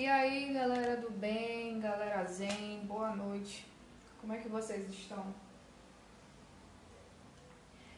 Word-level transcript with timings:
E 0.00 0.06
aí, 0.06 0.50
galera 0.54 0.96
do 0.96 1.10
bem, 1.10 1.78
galera 1.78 2.24
zen, 2.24 2.80
boa 2.84 3.14
noite. 3.14 3.66
Como 4.18 4.32
é 4.32 4.38
que 4.38 4.48
vocês 4.48 4.88
estão? 4.88 5.22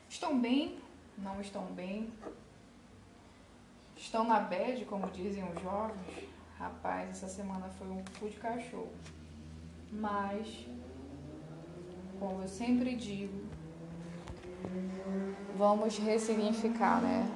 Estão 0.08 0.36
bem? 0.36 0.80
Não 1.16 1.40
estão 1.40 1.62
bem? 1.66 2.12
Estão 3.96 4.24
na 4.24 4.40
bed, 4.40 4.84
como 4.86 5.08
dizem 5.12 5.44
os 5.44 5.62
jovens? 5.62 6.28
Rapaz, 6.58 7.10
essa 7.10 7.28
semana 7.28 7.68
foi 7.78 7.86
um 7.86 8.02
cu 8.18 8.28
de 8.28 8.36
cachorro. 8.38 8.90
Mas, 9.92 10.66
como 12.18 12.42
eu 12.42 12.48
sempre 12.48 12.96
digo, 12.96 13.46
vamos 15.56 15.98
ressignificar, 15.98 17.00
né? 17.00 17.30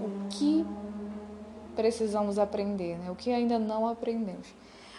O 0.00 0.28
que 0.28 0.64
precisamos 1.76 2.38
aprender, 2.38 2.98
né? 2.98 3.10
O 3.10 3.14
que 3.14 3.30
ainda 3.30 3.58
não 3.58 3.86
aprendemos. 3.86 4.52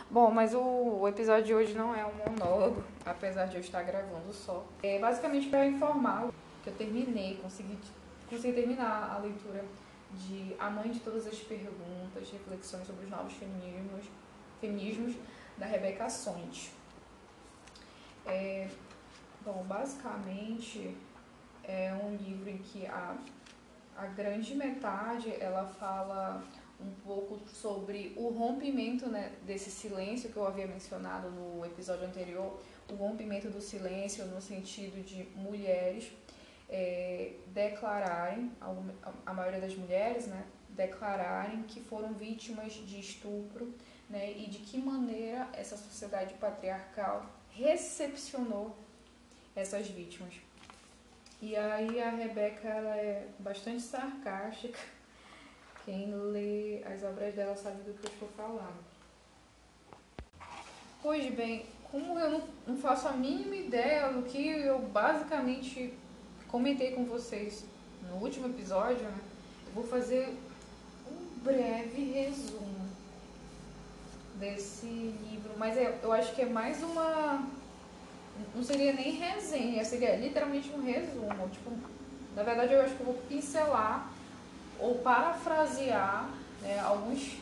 Bom, 0.10 0.32
mas 0.32 0.54
o, 0.54 1.06
episódio 1.06 1.44
de 1.44 1.54
hoje 1.54 1.74
não 1.74 1.94
é 1.94 2.06
um 2.06 2.14
monólogo, 2.14 2.82
apesar 3.06 3.48
de 3.48 3.56
eu 3.56 3.60
estar 3.60 3.84
gravando 3.84 4.32
só. 4.32 4.66
É 4.82 4.98
basicamente 5.00 5.50
para 5.50 5.66
informar 5.66 6.30
que 6.64 6.70
eu 6.70 6.74
terminei, 6.76 7.38
consegui, 7.42 7.78
consegui 8.30 8.54
terminar 8.54 9.16
a 9.16 9.18
leitura 9.18 9.66
de 10.14 10.56
A 10.58 10.70
Mãe 10.70 10.92
de 10.92 11.02
Todas 11.02 11.28
as 11.28 11.38
Perguntas, 11.40 12.32
reflexões 12.32 12.88
sobre 12.88 13.04
os 13.04 13.12
novos 13.12 13.34
feminismos, 13.34 14.06
feminismos 14.62 15.16
da 15.58 15.66
Rebeca 15.66 16.10
Sonte. 16.10 16.72
É, 18.26 18.70
bom, 19.44 19.66
basicamente 19.68 20.96
é 21.66 21.94
um 22.02 22.16
livro 22.16 22.50
em 22.50 22.58
que 22.60 22.86
a, 22.88 23.14
a 23.98 24.06
grande 24.06 24.56
metade 24.56 25.36
ela 25.38 25.66
fala 25.66 26.42
um 26.80 26.92
pouco 27.04 27.40
sobre 27.50 28.14
o 28.16 28.30
rompimento 28.30 29.08
né, 29.08 29.32
desse 29.46 29.72
silêncio 29.72 30.30
que 30.30 30.38
eu 30.38 30.46
havia 30.46 30.68
mencionado 30.68 31.30
no 31.30 31.66
episódio 31.66 32.06
anterior, 32.06 32.60
o 32.90 32.96
rompimento 32.96 33.50
do 33.50 33.60
silêncio 33.60 34.26
no 34.26 34.40
sentido 34.40 35.04
de 35.04 35.24
mulheres 35.36 36.12
é, 36.70 37.34
declararem, 37.48 38.52
a 39.26 39.34
maioria 39.34 39.60
das 39.60 39.76
mulheres, 39.76 40.28
né, 40.28 40.46
declararem 40.70 41.64
que 41.64 41.82
foram 41.82 42.14
vítimas 42.14 42.74
de 42.74 43.00
estupro 43.00 43.74
né, 44.10 44.32
e 44.38 44.48
de 44.48 44.60
que 44.60 44.78
maneira 44.78 45.50
essa 45.54 45.76
sociedade 45.76 46.36
patriarcal 46.36 47.26
recepcionou 47.50 48.76
essas 49.56 49.88
vítimas. 49.88 50.36
E 51.42 51.56
aí 51.56 52.02
a 52.02 52.10
Rebeca 52.12 52.68
ela 52.68 52.96
é 52.96 53.28
bastante 53.40 53.82
sarcástica 53.82 54.80
quem 55.88 56.14
lê 56.14 56.84
as 56.84 57.02
obras 57.02 57.34
dela 57.34 57.56
sabe 57.56 57.82
do 57.84 57.94
que 57.94 58.06
eu 58.06 58.12
estou 58.12 58.28
falando. 58.36 58.84
Pois 61.02 61.34
bem, 61.34 61.66
como 61.90 62.20
eu 62.20 62.44
não 62.68 62.76
faço 62.76 63.08
a 63.08 63.14
mínima 63.14 63.56
ideia 63.56 64.12
do 64.12 64.24
que 64.24 64.50
eu 64.50 64.80
basicamente 64.80 65.94
comentei 66.50 66.92
com 66.92 67.06
vocês 67.06 67.64
no 68.10 68.18
último 68.18 68.48
episódio, 68.48 69.02
né, 69.02 69.18
eu 69.68 69.72
vou 69.72 69.84
fazer 69.86 70.38
um 71.10 71.40
breve 71.42 72.12
resumo 72.12 72.90
desse 74.36 74.88
livro. 74.88 75.54
Mas 75.56 75.78
é, 75.78 75.98
eu 76.04 76.12
acho 76.12 76.36
que 76.36 76.42
é 76.42 76.50
mais 76.50 76.84
uma. 76.84 77.48
Não 78.54 78.62
seria 78.62 78.92
nem 78.92 79.12
resenha, 79.12 79.86
seria 79.86 80.18
literalmente 80.18 80.70
um 80.72 80.84
resumo. 80.84 81.48
Tipo, 81.50 81.72
na 82.36 82.44
verdade, 82.44 82.74
eu 82.74 82.82
acho 82.82 82.94
que 82.94 83.00
eu 83.00 83.06
vou 83.06 83.22
pincelar 83.30 84.17
ou 84.80 84.96
parafrasear 84.96 86.30
né, 86.62 86.80
alguns 86.80 87.38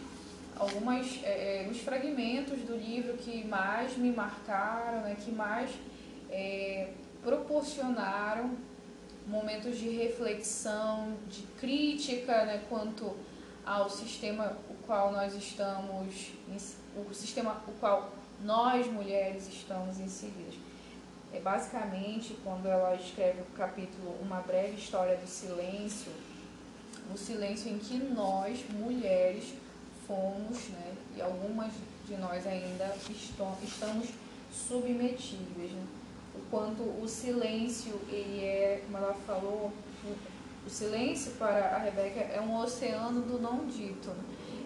algumas 0.57 1.19
é, 1.23 1.67
é 1.69 1.73
fragmentos 1.73 2.59
do 2.61 2.75
livro 2.75 3.17
que 3.17 3.45
mais 3.45 3.97
me 3.97 4.11
marcaram, 4.11 5.01
né, 5.01 5.17
que 5.19 5.31
mais 5.31 5.69
é, 6.29 6.89
proporcionaram 7.21 8.51
momentos 9.27 9.77
de 9.77 9.89
reflexão, 9.89 11.17
de 11.27 11.41
crítica, 11.59 12.45
né, 12.45 12.63
quanto 12.69 13.15
ao 13.65 13.89
sistema 13.89 14.57
o 14.69 14.75
qual 14.85 15.11
nós 15.11 15.33
estamos, 15.33 16.31
o 16.95 17.13
sistema 17.13 17.61
o 17.67 17.71
qual 17.79 18.11
nós 18.43 18.87
mulheres 18.87 19.47
estamos 19.47 19.99
inseridas. 19.99 20.53
É 21.33 21.39
basicamente 21.39 22.37
quando 22.43 22.67
ela 22.67 22.95
escreve 22.95 23.41
o 23.41 23.57
capítulo 23.57 24.15
Uma 24.21 24.39
breve 24.39 24.75
história 24.75 25.17
do 25.17 25.27
silêncio, 25.27 26.11
o 27.13 27.17
silêncio 27.17 27.71
em 27.71 27.77
que 27.77 27.97
nós, 27.97 28.59
mulheres, 28.69 29.53
fomos, 30.07 30.69
né, 30.69 30.93
e 31.15 31.21
algumas 31.21 31.71
de 32.07 32.15
nós 32.17 32.45
ainda 32.45 32.95
estamos 33.09 34.09
submetidas. 34.51 35.71
Né? 35.71 35.83
O 36.35 36.39
quanto 36.51 36.83
o 36.83 37.07
silêncio, 37.07 37.93
ele 38.09 38.43
é, 38.43 38.81
como 38.85 38.97
ela 38.97 39.13
falou, 39.25 39.71
o 40.65 40.69
silêncio 40.69 41.31
para 41.33 41.75
a 41.75 41.77
Rebeca 41.77 42.19
é 42.19 42.41
um 42.41 42.57
oceano 42.59 43.21
do 43.21 43.39
não 43.39 43.65
dito. 43.65 44.09
Né? 44.09 44.23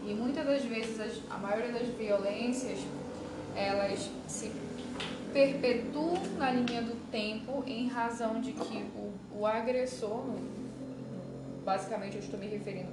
E 0.08 0.14
muitas 0.14 0.46
das 0.46 0.64
vezes, 0.64 1.22
a 1.30 1.38
maioria 1.38 1.72
das 1.72 1.88
violências, 1.90 2.80
elas 3.56 4.10
se 4.28 4.52
perpetuam 5.34 6.16
na 6.38 6.52
linha 6.52 6.82
do 6.82 6.96
tempo 7.12 7.64
em 7.68 7.88
razão 7.88 8.42
de 8.42 8.54
que 8.54 8.86
o, 8.96 9.14
o 9.40 9.46
agressor, 9.46 10.24
basicamente 11.69 12.16
eu 12.16 12.22
estou 12.22 12.40
me 12.40 12.47
referindo 12.47 12.91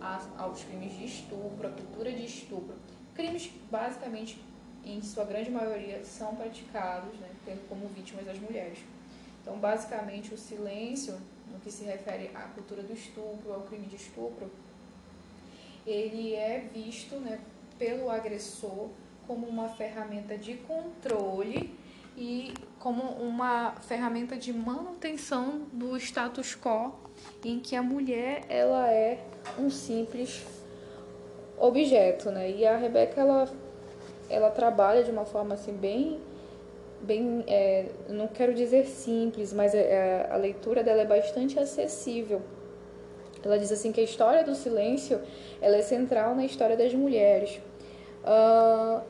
a, 0.00 0.24
aos 0.38 0.62
crimes 0.62 0.96
de 0.96 1.06
estupro, 1.06 1.66
a 1.66 1.70
cultura 1.70 2.12
de 2.12 2.24
estupro. 2.24 2.76
Crimes, 3.16 3.50
basicamente, 3.68 4.40
em 4.84 5.02
sua 5.02 5.24
grande 5.24 5.50
maioria, 5.50 6.04
são 6.04 6.36
praticados, 6.36 7.18
né, 7.18 7.28
tendo 7.44 7.68
como 7.68 7.88
vítimas 7.88 8.28
as 8.28 8.38
mulheres. 8.38 8.78
Então, 9.40 9.58
basicamente, 9.58 10.32
o 10.32 10.38
silêncio, 10.38 11.18
no 11.52 11.58
que 11.58 11.70
se 11.70 11.84
refere 11.84 12.30
à 12.32 12.42
cultura 12.42 12.82
do 12.84 12.92
estupro, 12.92 13.52
ao 13.52 13.62
crime 13.62 13.86
de 13.86 13.96
estupro, 13.96 14.48
ele 15.84 16.32
é 16.34 16.70
visto 16.72 17.16
né, 17.16 17.40
pelo 17.76 18.08
agressor 18.08 18.88
como 19.26 19.48
uma 19.48 19.68
ferramenta 19.68 20.38
de 20.38 20.54
controle 20.58 21.76
e 22.16 22.52
como 22.78 23.02
uma 23.02 23.74
ferramenta 23.82 24.36
de 24.36 24.52
manutenção 24.52 25.62
do 25.72 25.96
status 25.96 26.54
quo 26.54 26.92
em 27.44 27.60
que 27.60 27.76
a 27.76 27.82
mulher 27.82 28.42
ela 28.48 28.90
é 28.90 29.24
um 29.58 29.70
simples 29.70 30.44
objeto, 31.58 32.30
né? 32.30 32.50
E 32.50 32.66
a 32.66 32.76
Rebeca 32.76 33.20
ela 33.20 33.48
ela 34.28 34.50
trabalha 34.50 35.04
de 35.04 35.10
uma 35.10 35.24
forma 35.24 35.54
assim 35.54 35.72
bem 35.72 36.20
bem 37.00 37.44
é, 37.46 37.86
não 38.08 38.28
quero 38.28 38.54
dizer 38.54 38.86
simples, 38.86 39.52
mas 39.52 39.74
é, 39.74 40.28
a 40.30 40.36
leitura 40.36 40.82
dela 40.82 41.02
é 41.02 41.06
bastante 41.06 41.58
acessível. 41.58 42.40
Ela 43.44 43.58
diz 43.58 43.72
assim 43.72 43.90
que 43.90 44.00
a 44.00 44.04
história 44.04 44.44
do 44.44 44.54
silêncio 44.54 45.20
ela 45.60 45.76
é 45.76 45.82
central 45.82 46.34
na 46.34 46.44
história 46.44 46.76
das 46.76 46.94
mulheres. 46.94 47.60
Uh, 48.22 49.02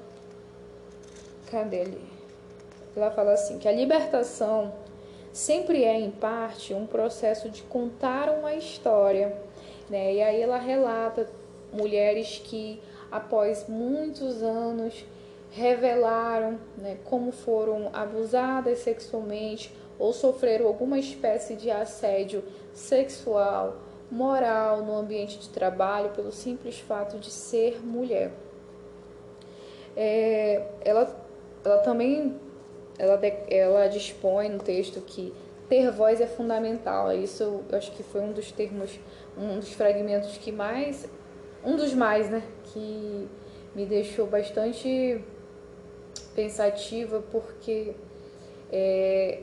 cadê 1.50 1.80
ele? 1.80 2.11
Ela 2.94 3.10
fala 3.10 3.32
assim 3.32 3.58
que 3.58 3.66
a 3.66 3.72
libertação 3.72 4.72
sempre 5.32 5.84
é, 5.84 5.98
em 5.98 6.10
parte, 6.10 6.75
um 6.75 6.86
processo 6.86 7.48
de 7.48 7.62
contar 7.62 8.28
uma 8.28 8.54
história. 8.54 9.36
Né? 9.88 10.14
E 10.14 10.22
aí 10.22 10.42
ela 10.42 10.58
relata 10.58 11.28
mulheres 11.72 12.41
que, 12.44 12.81
após 13.10 13.66
muitos 13.66 14.42
anos, 14.42 15.04
revelaram 15.50 16.58
né, 16.76 16.98
como 17.04 17.32
foram 17.32 17.91
abusadas 17.92 18.78
sexualmente 18.81 19.75
ou 19.98 20.12
sofreram 20.12 20.66
alguma 20.66 20.98
espécie 20.98 21.54
de 21.54 21.70
assédio 21.70 22.42
sexual, 22.72 23.76
moral 24.10 24.82
no 24.82 24.97
ambiente 24.97 25.38
de 25.38 25.48
trabalho 25.48 26.10
pelo 26.10 26.32
simples 26.32 26.78
fato 26.78 27.19
de 27.19 27.31
ser 27.31 27.84
mulher. 27.84 28.32
É, 29.94 30.66
ela, 30.81 31.14
ela 31.64 31.78
também 31.78 32.40
ela, 32.98 33.18
ela 33.48 33.86
dispõe 33.88 34.48
no 34.48 34.58
texto 34.58 35.00
que 35.00 35.32
ter 35.68 35.90
voz 35.90 36.20
é 36.20 36.26
fundamental. 36.26 37.12
Isso 37.12 37.62
eu 37.68 37.78
acho 37.78 37.92
que 37.92 38.02
foi 38.02 38.20
um 38.20 38.32
dos 38.32 38.52
termos, 38.52 38.98
um 39.36 39.58
dos 39.58 39.72
fragmentos 39.72 40.36
que 40.36 40.52
mais, 40.52 41.08
um 41.64 41.76
dos 41.76 41.94
mais, 41.94 42.28
né, 42.28 42.42
que 42.64 43.28
me 43.74 43.86
deixou 43.86 44.26
bastante 44.26 45.22
pensativa, 46.34 47.22
porque 47.30 47.94
é, 48.70 49.42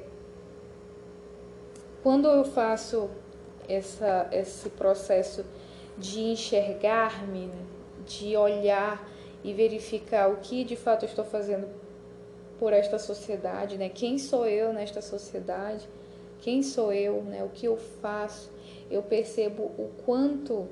quando 2.03 2.27
eu 2.27 2.43
faço 2.43 3.09
essa, 3.67 4.27
esse 4.31 4.69
processo 4.69 5.45
de 5.97 6.21
enxergar-me, 6.21 7.47
né, 7.47 7.65
de 8.05 8.35
olhar 8.35 9.07
e 9.43 9.53
verificar 9.53 10.29
o 10.29 10.37
que 10.37 10.63
de 10.63 10.75
fato 10.75 11.05
eu 11.05 11.09
estou 11.09 11.25
fazendo 11.25 11.67
por 12.59 12.73
esta 12.73 12.99
sociedade, 12.99 13.77
né? 13.77 13.89
Quem 13.89 14.17
sou 14.17 14.45
eu 14.45 14.73
nesta 14.73 15.01
sociedade? 15.01 15.87
Quem 16.41 16.61
sou 16.61 16.91
eu, 16.93 17.23
né? 17.23 17.43
O 17.43 17.49
que 17.49 17.65
eu 17.65 17.77
faço? 17.77 18.51
Eu 18.91 19.01
percebo 19.01 19.63
o 19.63 19.89
quanto 20.05 20.67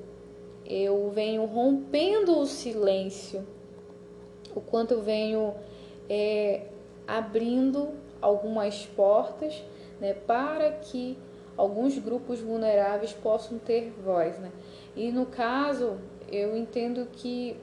eu 0.66 1.10
venho 1.10 1.44
rompendo 1.44 2.38
o 2.38 2.46
silêncio 2.46 3.44
o 4.54 4.60
quanto 4.60 4.92
eu 4.94 5.02
venho 5.02 5.54
é, 6.08 6.62
abrindo 7.06 7.90
algumas 8.20 8.86
portas 8.86 9.62
né, 10.00 10.14
para 10.14 10.72
que 10.72 11.16
alguns 11.56 11.98
grupos 11.98 12.40
vulneráveis 12.40 13.12
possam 13.12 13.58
ter 13.58 13.92
voz. 14.04 14.38
Né? 14.38 14.50
E 14.96 15.10
no 15.10 15.26
caso, 15.26 15.98
eu 16.30 16.56
entendo 16.56 17.06
que 17.12 17.56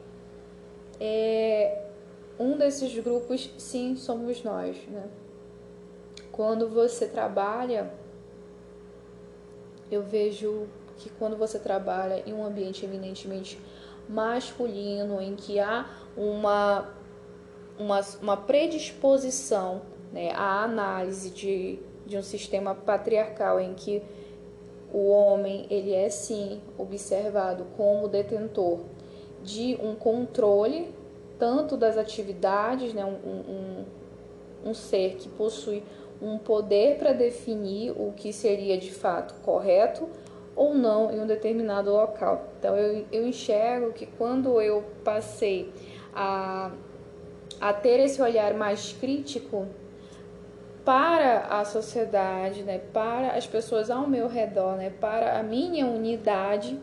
é, 1.00 1.85
um 2.40 2.58
desses 2.58 2.98
grupos, 2.98 3.50
sim, 3.58 3.96
somos 3.96 4.44
nós. 4.44 4.78
Né? 4.88 5.08
Quando 6.32 6.70
você 6.70 7.08
trabalha, 7.08 7.92
eu 9.90 10.04
vejo 10.04 10.68
que 10.98 11.10
quando 11.10 11.38
você 11.38 11.60
trabalha 11.60 12.24
em 12.26 12.34
um 12.34 12.46
ambiente 12.46 12.86
eminentemente 12.86 13.60
masculino, 14.08 15.22
em 15.22 15.36
que 15.36 15.60
há 15.60 15.90
uma, 16.16 16.90
uma, 17.78 18.02
uma 18.22 18.38
predisposição 18.38 19.82
né, 20.12 20.32
à 20.32 20.64
análise 20.64 21.30
de, 21.30 21.80
de 22.06 22.18
um 22.18 22.24
sistema 22.24 22.76
patriarcal 22.76 23.60
em 23.60 23.74
que 23.74 24.02
o 24.94 25.10
homem 25.10 25.66
ele 25.70 25.94
é 25.94 26.10
sim 26.10 26.62
observado 26.78 27.66
como 27.76 28.08
detentor 28.08 28.80
de 29.44 29.78
um 29.82 29.96
controle 29.96 30.94
tanto 31.38 31.78
das 31.78 31.98
atividades, 31.98 32.94
né, 32.94 33.06
um, 33.06 34.66
um, 34.66 34.70
um 34.70 34.74
ser 34.74 35.16
que 35.16 35.30
possui 35.30 35.84
um 36.22 36.38
poder 36.38 36.98
para 36.98 37.12
definir 37.14 37.92
o 37.92 38.14
que 38.16 38.32
seria 38.32 38.78
de 38.78 38.92
fato 38.92 39.34
correto 39.42 40.08
ou 40.56 40.74
não 40.74 41.12
em 41.12 41.20
um 41.20 41.28
determinado 41.28 41.92
local. 41.92 42.48
Então 42.60 42.76
eu, 42.76 43.06
eu 43.12 43.28
enxergo 43.28 43.92
que 43.92 44.06
quando 44.06 44.62
eu 44.62 44.84
passei 45.04 45.72
a, 46.14 46.72
a 47.60 47.74
ter 47.74 48.00
esse 48.00 48.22
olhar 48.22 48.54
mais 48.54 48.94
crítico 48.94 49.68
para 50.86 51.40
a 51.50 51.66
sociedade, 51.66 52.62
né, 52.64 52.80
para 52.94 53.32
as 53.32 53.48
pessoas 53.48 53.90
ao 53.90 54.08
meu 54.08 54.28
redor, 54.28 54.78
né, 54.78 54.92
para 55.02 55.40
a 55.40 55.44
minha 55.44 55.86
unidade, 55.88 56.80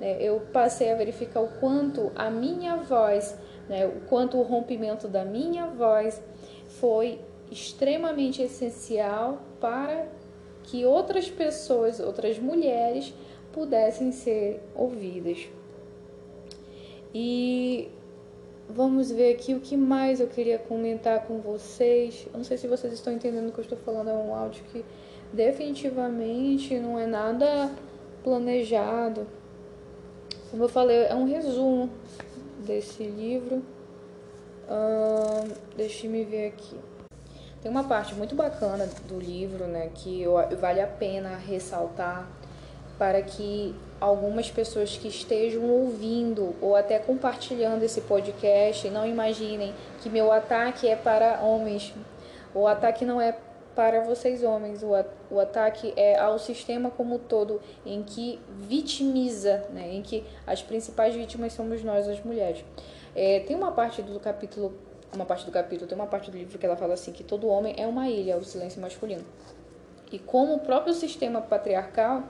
né, 0.00 0.16
eu 0.20 0.42
passei 0.52 0.92
a 0.92 0.96
verificar 0.96 1.40
o 1.40 1.48
quanto 1.60 2.10
a 2.16 2.28
minha 2.28 2.76
voz, 2.76 3.38
né, 3.68 3.86
o 3.86 4.00
quanto 4.08 4.36
o 4.36 4.42
rompimento 4.42 5.08
da 5.08 5.24
minha 5.24 5.66
voz 5.66 6.20
foi 6.66 7.20
extremamente 7.50 8.42
essencial 8.42 9.40
para 9.60 10.08
que 10.64 10.84
outras 10.84 11.30
pessoas, 11.30 12.00
outras 12.00 12.38
mulheres, 12.38 13.14
pudessem 13.52 14.10
ser 14.10 14.60
ouvidas. 14.74 15.48
E 17.14 17.88
vamos 18.68 19.10
ver 19.10 19.34
aqui 19.34 19.54
o 19.54 19.60
que 19.60 19.76
mais 19.76 20.20
eu 20.20 20.26
queria 20.26 20.58
comentar 20.58 21.26
com 21.26 21.38
vocês. 21.38 22.26
Eu 22.32 22.38
não 22.38 22.44
sei 22.44 22.56
se 22.56 22.66
vocês 22.66 22.92
estão 22.92 23.12
entendendo 23.12 23.48
o 23.48 23.52
que 23.52 23.60
eu 23.60 23.62
estou 23.62 23.78
falando, 23.78 24.10
é 24.10 24.14
um 24.14 24.34
áudio 24.34 24.64
que 24.72 24.84
definitivamente 25.32 26.78
não 26.78 26.98
é 26.98 27.06
nada 27.06 27.70
planejado. 28.22 29.26
Como 30.50 30.64
eu 30.64 30.68
falei, 30.68 31.04
é 31.04 31.14
um 31.14 31.26
resumo 31.26 31.90
desse 32.64 33.02
livro. 33.02 33.62
Uh, 34.68 35.52
deixa 35.76 36.08
me 36.08 36.24
ver 36.24 36.48
aqui. 36.48 36.76
Tem 37.62 37.70
uma 37.70 37.84
parte 37.84 38.14
muito 38.14 38.34
bacana 38.34 38.88
do 39.08 39.18
livro, 39.18 39.64
né, 39.64 39.90
que 39.94 40.24
vale 40.60 40.80
a 40.80 40.86
pena 40.86 41.36
ressaltar 41.36 42.28
para 42.98 43.22
que 43.22 43.74
algumas 44.00 44.50
pessoas 44.50 44.96
que 44.96 45.08
estejam 45.08 45.64
ouvindo 45.68 46.54
ou 46.60 46.76
até 46.76 46.98
compartilhando 46.98 47.82
esse 47.82 48.02
podcast 48.02 48.88
não 48.90 49.06
imaginem 49.06 49.74
que 50.02 50.10
meu 50.10 50.30
ataque 50.30 50.86
é 50.86 50.94
para 50.94 51.40
homens. 51.40 51.92
O 52.54 52.66
ataque 52.66 53.04
não 53.04 53.20
é 53.20 53.34
para 53.74 54.00
vocês 54.02 54.42
homens, 54.42 54.82
o, 54.82 54.90
o 55.30 55.40
ataque 55.40 55.92
é 55.96 56.18
ao 56.18 56.38
sistema 56.38 56.90
como 56.90 57.18
todo, 57.18 57.60
em 57.84 58.02
que 58.02 58.40
vitimiza, 58.60 59.66
né, 59.70 59.94
em 59.94 60.02
que 60.02 60.24
as 60.46 60.62
principais 60.62 61.14
vítimas 61.14 61.52
somos 61.52 61.82
nós, 61.82 62.08
as 62.08 62.22
mulheres. 62.24 62.64
É, 63.14 63.40
tem 63.40 63.56
uma 63.56 63.72
parte 63.72 64.02
do 64.02 64.18
capítulo 64.20 64.74
uma 65.14 65.24
parte 65.24 65.46
do 65.46 65.52
capítulo, 65.52 65.86
tem 65.86 65.96
uma 65.96 66.08
parte 66.08 66.28
do 66.30 66.36
livro 66.36 66.58
que 66.58 66.66
ela 66.66 66.76
fala 66.76 66.94
assim 66.94 67.12
que 67.12 67.22
todo 67.22 67.46
homem 67.46 67.74
é 67.78 67.86
uma 67.86 68.08
ilha, 68.08 68.36
o 68.36 68.44
silêncio 68.44 68.80
masculino. 68.80 69.24
E 70.10 70.18
como 70.18 70.54
o 70.54 70.60
próprio 70.60 70.92
sistema 70.92 71.40
patriarcal, 71.40 72.24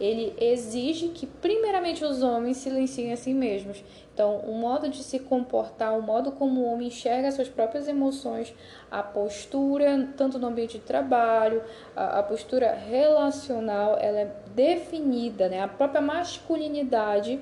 ele 0.00 0.34
exige 0.38 1.08
que 1.08 1.26
primeiramente 1.26 2.04
os 2.04 2.22
homens 2.22 2.58
silenciem 2.58 3.12
a 3.12 3.16
si 3.16 3.34
mesmos. 3.34 3.82
Então, 4.14 4.38
o 4.38 4.54
modo 4.54 4.88
de 4.88 5.02
se 5.02 5.18
comportar, 5.18 5.96
o 5.96 6.02
modo 6.02 6.32
como 6.32 6.60
o 6.60 6.72
homem 6.72 6.88
enxerga 6.88 7.30
suas 7.30 7.48
próprias 7.48 7.86
emoções, 7.88 8.54
a 8.90 9.02
postura, 9.02 10.08
tanto 10.16 10.38
no 10.38 10.48
ambiente 10.48 10.78
de 10.78 10.84
trabalho, 10.84 11.62
a, 11.94 12.18
a 12.18 12.22
postura 12.22 12.72
relacional, 12.74 13.96
ela 14.00 14.20
é 14.20 14.32
definida, 14.54 15.48
né? 15.48 15.60
A 15.60 15.68
própria 15.68 16.00
masculinidade, 16.00 17.40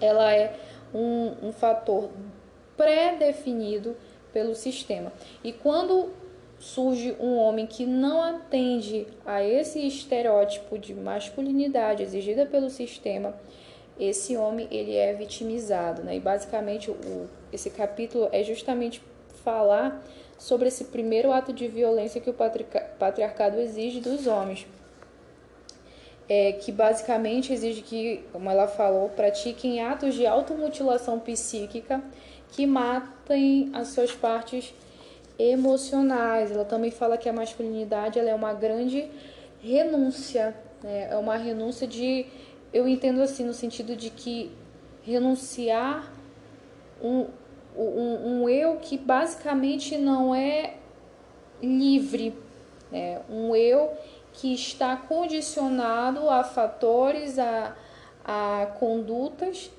ela 0.00 0.32
é 0.32 0.58
um, 0.94 1.48
um 1.48 1.52
fator 1.52 2.10
pré-definido 2.76 3.96
pelo 4.32 4.54
sistema. 4.54 5.12
E 5.42 5.52
quando 5.52 6.10
surge 6.64 7.14
um 7.20 7.36
homem 7.36 7.66
que 7.66 7.84
não 7.84 8.22
atende 8.22 9.06
a 9.26 9.44
esse 9.44 9.86
estereótipo 9.86 10.78
de 10.78 10.94
masculinidade 10.94 12.02
exigida 12.02 12.46
pelo 12.46 12.70
sistema, 12.70 13.34
esse 14.00 14.34
homem 14.34 14.66
ele 14.70 14.96
é 14.96 15.12
vitimizado, 15.12 16.02
né? 16.02 16.16
E 16.16 16.20
basicamente 16.20 16.90
o, 16.90 17.28
esse 17.52 17.68
capítulo 17.68 18.30
é 18.32 18.42
justamente 18.42 19.02
falar 19.44 20.02
sobre 20.38 20.68
esse 20.68 20.84
primeiro 20.84 21.32
ato 21.32 21.52
de 21.52 21.68
violência 21.68 22.18
que 22.18 22.30
o 22.30 22.34
patriarcado 22.34 23.60
exige 23.60 24.00
dos 24.00 24.26
homens. 24.26 24.66
É, 26.26 26.52
que 26.52 26.72
basicamente 26.72 27.52
exige 27.52 27.82
que, 27.82 28.24
como 28.32 28.48
ela 28.48 28.66
falou, 28.66 29.10
pratiquem 29.10 29.82
atos 29.82 30.14
de 30.14 30.26
automutilação 30.26 31.20
psíquica 31.20 32.02
que 32.52 32.66
matem 32.66 33.70
as 33.74 33.88
suas 33.88 34.12
partes 34.12 34.72
emocionais. 35.38 36.50
Ela 36.50 36.64
também 36.64 36.90
fala 36.90 37.16
que 37.16 37.28
a 37.28 37.32
masculinidade 37.32 38.18
ela 38.18 38.30
é 38.30 38.34
uma 38.34 38.52
grande 38.52 39.10
renúncia, 39.60 40.54
né? 40.82 41.08
é 41.10 41.16
uma 41.16 41.36
renúncia 41.36 41.86
de, 41.86 42.26
eu 42.72 42.86
entendo 42.86 43.22
assim, 43.22 43.44
no 43.44 43.54
sentido 43.54 43.96
de 43.96 44.10
que 44.10 44.52
renunciar 45.02 46.12
um, 47.02 47.26
um, 47.76 48.42
um 48.42 48.48
eu 48.48 48.76
que 48.76 48.96
basicamente 48.96 49.96
não 49.96 50.34
é 50.34 50.74
livre, 51.62 52.34
né? 52.90 53.20
um 53.28 53.54
eu 53.54 53.90
que 54.32 54.52
está 54.52 54.96
condicionado 54.96 56.28
a 56.28 56.42
fatores, 56.42 57.38
a, 57.38 57.76
a 58.24 58.66
condutas 58.78 59.70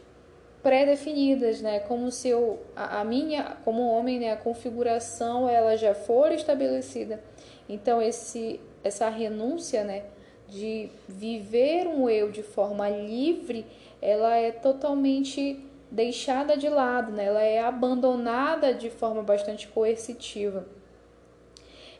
pré-definidas, 0.65 1.61
né? 1.61 1.77
Como 1.81 2.11
se 2.11 2.27
eu, 2.27 2.59
a, 2.75 3.03
minha, 3.03 3.55
como 3.63 3.87
homem, 3.87 4.19
né, 4.19 4.31
a 4.31 4.35
configuração 4.35 5.47
ela 5.47 5.77
já 5.77 5.93
for 5.93 6.31
estabelecida. 6.31 7.23
Então 7.69 8.01
esse 8.01 8.59
essa 8.83 9.07
renúncia, 9.07 9.83
né, 9.83 10.05
de 10.47 10.89
viver 11.07 11.85
um 11.85 12.09
eu 12.09 12.31
de 12.31 12.41
forma 12.41 12.89
livre, 12.89 13.63
ela 14.01 14.35
é 14.37 14.51
totalmente 14.51 15.63
deixada 15.91 16.57
de 16.57 16.67
lado, 16.67 17.11
né? 17.11 17.25
Ela 17.25 17.43
é 17.43 17.59
abandonada 17.59 18.73
de 18.73 18.89
forma 18.89 19.21
bastante 19.21 19.67
coercitiva. 19.67 20.65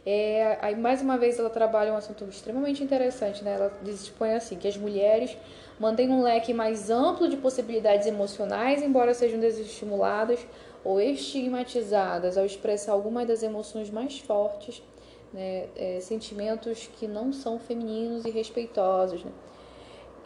É, 0.03 0.57
aí 0.59 0.75
mais 0.75 1.03
uma 1.03 1.19
vez 1.19 1.37
ela 1.37 1.51
trabalha 1.51 1.93
um 1.93 1.97
assunto 1.97 2.23
extremamente 2.25 2.83
interessante, 2.83 3.43
né? 3.43 3.53
Ela 3.53 3.71
dispõe 3.83 4.33
assim 4.33 4.57
que 4.57 4.67
as 4.67 4.75
mulheres 4.75 5.37
mantêm 5.79 6.09
um 6.09 6.21
leque 6.21 6.53
mais 6.53 6.89
amplo 6.89 7.27
de 7.27 7.37
possibilidades 7.37 8.07
emocionais, 8.07 8.81
embora 8.81 9.13
sejam 9.13 9.39
desestimuladas 9.39 10.45
ou 10.83 11.01
estigmatizadas 11.01 12.37
ao 12.37 12.45
expressar 12.45 12.93
algumas 12.93 13.27
das 13.27 13.43
emoções 13.43 13.89
mais 13.89 14.19
fortes, 14.19 14.81
né? 15.33 15.67
É, 15.75 15.99
sentimentos 15.99 16.89
que 16.97 17.07
não 17.07 17.33
são 17.33 17.59
femininos 17.59 18.25
e 18.25 18.29
respeitosos, 18.29 19.23
né? 19.23 19.31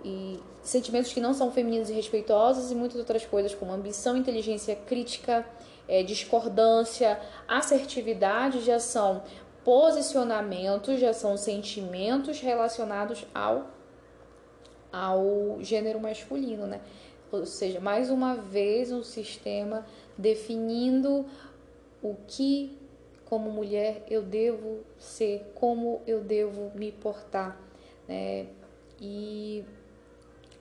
e 0.03 0.39
sentimentos 0.61 1.11
que 1.11 1.19
não 1.19 1.33
são 1.33 1.51
femininos 1.51 1.89
e 1.89 1.93
respeitosos 1.93 2.71
e 2.71 2.75
muitas 2.75 2.97
outras 2.97 3.25
coisas 3.25 3.53
como 3.53 3.71
ambição, 3.71 4.15
inteligência 4.15 4.75
crítica, 4.75 5.45
é, 5.87 6.03
discordância, 6.03 7.19
assertividade 7.47 8.61
já 8.61 8.79
são 8.79 9.23
posicionamentos 9.63 10.99
já 10.99 11.13
são 11.13 11.35
sentimentos 11.35 12.39
relacionados 12.39 13.25
ao, 13.33 13.67
ao 14.91 15.57
gênero 15.61 15.99
masculino, 15.99 16.67
né? 16.67 16.81
Ou 17.31 17.45
seja, 17.45 17.79
mais 17.79 18.09
uma 18.09 18.35
vez 18.35 18.91
um 18.91 19.03
sistema 19.03 19.85
definindo 20.17 21.25
o 22.01 22.15
que, 22.27 22.77
como 23.25 23.51
mulher, 23.51 24.03
eu 24.09 24.23
devo 24.23 24.79
ser, 24.97 25.51
como 25.53 26.01
eu 26.07 26.21
devo 26.21 26.71
me 26.75 26.91
portar, 26.91 27.59
né? 28.07 28.47
E 28.99 29.63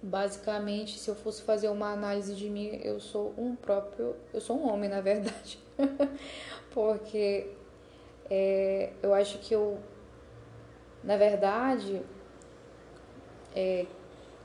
Basicamente, 0.01 0.97
se 0.97 1.11
eu 1.11 1.17
fosse 1.17 1.43
fazer 1.43 1.69
uma 1.69 1.93
análise 1.93 2.33
de 2.33 2.49
mim, 2.49 2.81
eu 2.85 3.01
sou 3.01 3.35
um 3.37 3.57
próprio, 3.57 4.15
eu 4.33 4.41
sou 4.41 4.57
um 4.57 4.73
homem, 4.73 4.89
na 4.89 5.01
verdade. 5.01 5.59
Porque 6.71 7.51
é, 8.31 8.93
eu 9.03 9.13
acho 9.13 9.39
que 9.39 9.53
eu, 9.53 9.77
na 11.03 11.17
verdade, 11.17 12.01
é, 13.57 13.87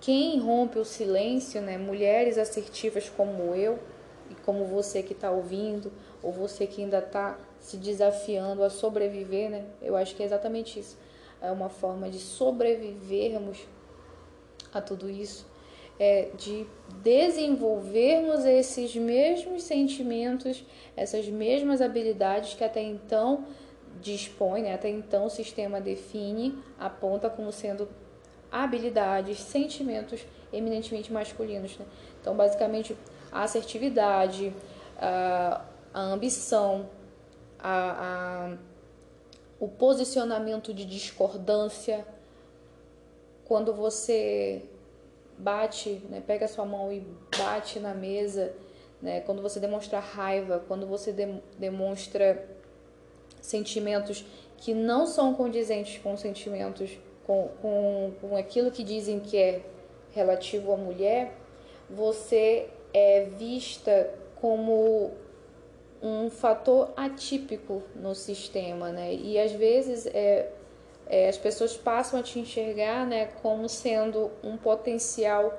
quem 0.03 0.38
rompe 0.38 0.77
o 0.77 0.83
silêncio, 0.83 1.62
né? 1.62 1.77
Mulheres 1.77 2.38
assertivas 2.38 3.07
como 3.07 3.55
eu 3.55 3.79
e 4.29 4.36
como 4.36 4.65
você 4.65 5.01
que 5.01 5.13
está 5.13 5.31
ouvindo, 5.31 5.93
ou 6.22 6.29
você 6.29 6.67
que 6.67 6.83
ainda 6.83 7.00
está 7.00 7.39
se 7.57 7.77
desafiando 7.77 8.65
a 8.65 8.69
sobreviver, 8.69 9.50
né? 9.50 9.63
Eu 9.81 9.95
acho 9.95 10.13
que 10.13 10.22
é 10.22 10.25
exatamente 10.25 10.77
isso. 10.77 10.98
É 11.41 11.50
uma 11.50 11.69
forma 11.69 12.10
de 12.10 12.19
sobrevivermos 12.19 13.65
a 14.74 14.81
tudo 14.81 15.10
isso, 15.10 15.45
é 15.98 16.31
de 16.38 16.67
desenvolvermos 17.01 18.43
esses 18.43 18.93
mesmos 18.98 19.63
sentimentos, 19.63 20.65
essas 20.98 21.29
mesmas 21.29 21.79
habilidades 21.79 22.55
que 22.55 22.63
até 22.65 22.81
então 22.81 23.45
dispõe, 24.01 24.63
né? 24.63 24.74
até 24.74 24.89
então 24.89 25.27
o 25.27 25.29
sistema 25.29 25.79
define, 25.79 26.57
aponta 26.77 27.29
como 27.29 27.53
sendo 27.53 27.88
habilidades, 28.53 29.39
sentimentos 29.39 30.24
eminentemente 30.53 31.12
masculinos. 31.12 31.75
Né? 31.75 31.86
Então, 32.22 32.36
basicamente, 32.36 32.95
a 33.31 33.41
assertividade, 33.41 34.53
a, 35.00 35.65
ambição, 35.93 36.88
a, 37.57 38.53
a, 38.53 38.57
o 39.60 39.67
posicionamento 39.67 40.72
de 40.72 40.86
discordância, 40.86 42.05
quando 43.43 43.74
você 43.74 44.63
bate, 45.36 46.01
né, 46.10 46.22
pega 46.25 46.48
sua 46.48 46.63
mão 46.63 46.93
e 46.93 47.00
bate 47.36 47.79
na 47.79 47.95
mesa, 47.95 48.53
né, 49.01 49.22
quando 49.22 49.41
você 49.41 49.60
demonstra 49.60 50.00
raiva, 50.00 50.63
quando 50.67 50.86
você 50.86 51.12
de, 51.12 51.41
demonstra 51.57 52.48
sentimentos 53.41 54.24
que 54.57 54.75
não 54.75 55.07
são 55.07 55.33
condizentes 55.33 56.01
com 56.01 56.15
sentimentos, 56.15 56.91
com, 57.25 57.50
com, 57.62 58.12
com 58.22 58.36
aquilo 58.36 58.72
que 58.72 58.84
dizem 58.84 59.20
que 59.20 59.38
é 59.38 59.62
relativo 60.12 60.72
à 60.72 60.77
mulher, 60.77 61.34
você 61.89 62.68
é 62.94 63.25
vista 63.38 64.13
como 64.39 65.12
um 66.01 66.30
fator 66.30 66.92
atípico 66.98 67.82
no 67.96 68.13
sistema, 68.13 68.92
né? 68.92 69.13
E 69.13 69.39
às 69.39 69.53
vezes 69.53 70.06
é, 70.08 70.50
é, 71.08 71.30
as 71.30 71.38
pessoas 71.38 71.77
passam 71.77 72.20
a 72.20 72.24
te 72.24 72.39
enxergar, 72.39 73.06
né, 73.06 73.30
como 73.42 73.70
sendo 73.70 74.30
um 74.44 74.58
potencial, 74.58 75.58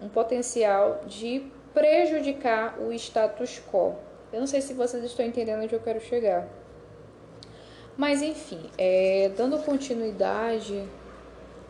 um 0.00 0.08
potencial 0.08 1.02
de 1.06 1.46
prejudicar 1.72 2.78
o 2.80 2.92
status 2.92 3.62
quo. 3.70 3.94
Eu 4.32 4.40
não 4.40 4.46
sei 4.46 4.60
se 4.60 4.74
vocês 4.74 5.04
estão 5.04 5.24
entendendo 5.24 5.62
onde 5.62 5.74
eu 5.74 5.80
quero 5.80 6.00
chegar. 6.00 6.48
Mas 7.96 8.22
enfim, 8.22 8.70
é, 8.78 9.30
dando 9.36 9.58
continuidade 9.58 10.82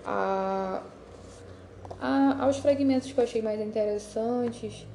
a, 0.04 0.82
a, 2.00 2.44
aos 2.44 2.58
fragmentos 2.58 3.10
que 3.10 3.18
eu 3.18 3.24
achei 3.24 3.42
mais 3.42 3.60
interessantes. 3.60 4.86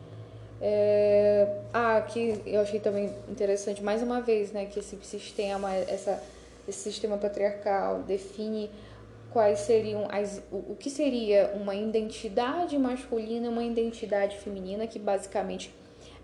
É, 0.59 1.61
ah, 1.73 1.97
aqui 1.97 2.41
eu 2.45 2.61
achei 2.61 2.79
também 2.79 3.13
interessante, 3.29 3.83
mais 3.83 4.01
uma 4.01 4.21
vez, 4.21 4.51
né, 4.51 4.65
que 4.65 4.79
esse 4.79 4.97
sistema, 5.03 5.73
essa, 5.73 6.21
esse 6.67 6.79
sistema 6.79 7.17
patriarcal 7.17 7.99
define 8.03 8.71
quais 9.31 9.59
seriam 9.59 10.07
as, 10.09 10.41
o, 10.51 10.71
o 10.71 10.75
que 10.79 10.89
seria 10.89 11.51
uma 11.53 11.75
identidade 11.75 12.77
masculina 12.77 13.45
e 13.45 13.49
uma 13.49 13.63
identidade 13.63 14.37
feminina, 14.37 14.87
que 14.87 14.97
basicamente 14.97 15.71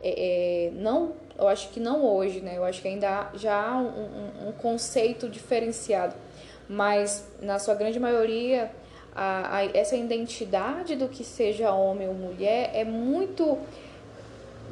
é, 0.03 0.67
é, 0.67 0.71
não, 0.71 1.13
eu 1.39 1.47
acho 1.47 1.69
que 1.69 1.79
não 1.79 2.05
hoje, 2.05 2.41
né? 2.41 2.57
Eu 2.57 2.65
acho 2.65 2.81
que 2.81 2.87
ainda 2.89 3.09
há, 3.09 3.37
já 3.37 3.55
há 3.55 3.77
um, 3.77 3.87
um, 3.87 4.49
um, 4.49 4.51
conceito 4.51 5.29
diferenciado, 5.29 6.13
mas 6.67 7.25
na 7.41 7.57
sua 7.57 7.73
grande 7.73 7.99
maioria 7.99 8.69
a, 9.15 9.57
a, 9.57 9.65
essa 9.65 9.95
identidade 9.95 10.97
do 10.97 11.07
que 11.07 11.23
seja 11.23 11.71
homem 11.71 12.07
ou 12.09 12.13
mulher 12.13 12.71
é 12.73 12.83
muito 12.83 13.57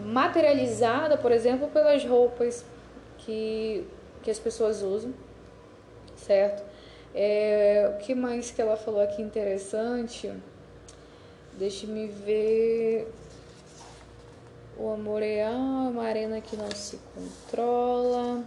materializada, 0.06 1.18
por 1.18 1.32
exemplo, 1.32 1.68
pelas 1.70 2.04
roupas 2.04 2.66
que, 3.20 3.88
que 4.22 4.30
as 4.30 4.40
pessoas 4.40 4.82
usam, 4.82 5.14
certo? 6.18 6.64
É, 7.16 7.94
o 7.96 7.98
que 8.00 8.14
mais 8.14 8.52
que 8.52 8.62
ela 8.62 8.76
falou 8.76 9.02
aqui 9.02 9.22
interessante? 9.22 10.32
Deixe-me 11.58 12.08
ver. 12.08 13.12
O 14.78 14.90
amor 14.90 15.22
é 15.22 15.48
uma 15.50 16.04
arena 16.04 16.42
que 16.42 16.56
não 16.56 16.70
se 16.72 17.00
controla. 17.14 18.44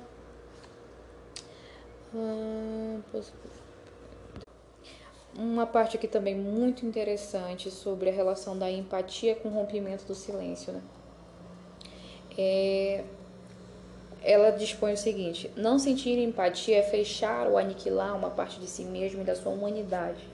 Uma 5.36 5.66
parte 5.66 5.96
aqui 5.96 6.06
também 6.06 6.34
muito 6.34 6.86
interessante 6.86 7.70
sobre 7.70 8.08
a 8.08 8.12
relação 8.12 8.56
da 8.56 8.70
empatia 8.70 9.34
com 9.34 9.48
o 9.48 9.52
rompimento 9.52 10.04
do 10.04 10.14
silêncio, 10.14 10.72
né? 10.72 10.82
É, 12.36 13.04
ela 14.22 14.50
dispõe 14.50 14.94
o 14.94 14.96
seguinte: 14.96 15.50
não 15.56 15.78
sentir 15.78 16.18
empatia 16.18 16.78
é 16.78 16.82
fechar 16.82 17.46
ou 17.46 17.58
aniquilar 17.58 18.16
uma 18.16 18.30
parte 18.30 18.58
de 18.58 18.66
si 18.66 18.84
mesmo 18.84 19.22
e 19.22 19.24
da 19.24 19.36
sua 19.36 19.52
humanidade, 19.52 20.24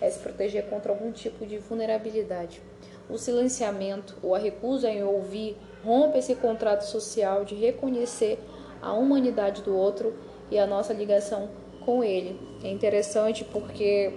é 0.00 0.08
se 0.08 0.18
proteger 0.20 0.66
contra 0.66 0.92
algum 0.92 1.10
tipo 1.10 1.44
de 1.44 1.58
vulnerabilidade. 1.58 2.62
O 3.10 3.18
silenciamento 3.18 4.16
ou 4.22 4.34
a 4.34 4.38
recusa 4.38 4.88
em 4.88 5.02
ouvir 5.02 5.56
rompe 5.84 6.18
esse 6.18 6.34
contrato 6.34 6.82
social 6.82 7.44
de 7.44 7.54
reconhecer 7.54 8.38
a 8.80 8.92
humanidade 8.92 9.62
do 9.62 9.76
outro 9.76 10.14
e 10.50 10.58
a 10.58 10.66
nossa 10.66 10.92
ligação 10.92 11.48
com 11.84 12.04
ele. 12.04 12.38
É 12.62 12.70
interessante 12.70 13.44
porque 13.44 14.12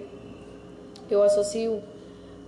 eu 1.09 1.23
associo, 1.23 1.81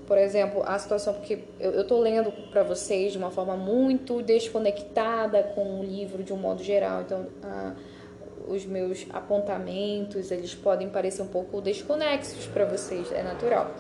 por 0.08 0.18
exemplo, 0.18 0.64
a 0.66 0.78
situação, 0.78 1.14
porque 1.14 1.40
eu 1.60 1.82
estou 1.82 2.00
lendo 2.00 2.32
para 2.52 2.64
vocês 2.64 3.12
de 3.12 3.18
uma 3.18 3.32
forma 3.32 3.56
muito 3.56 4.22
desconectada 4.22 5.44
com 5.56 5.80
o 5.80 5.84
livro 5.84 6.24
de 6.24 6.34
um 6.34 6.38
modo 6.38 6.64
geral, 6.64 7.02
então 7.02 7.28
os 8.48 8.66
meus 8.66 9.08
apontamentos 9.12 10.32
eles 10.32 10.54
podem 10.54 10.90
parecer 10.90 11.22
um 11.22 11.28
pouco 11.28 11.62
desconexos 11.62 12.46
para 12.48 12.66
vocês, 12.66 13.12
é 13.12 13.24
natural. 13.24 13.72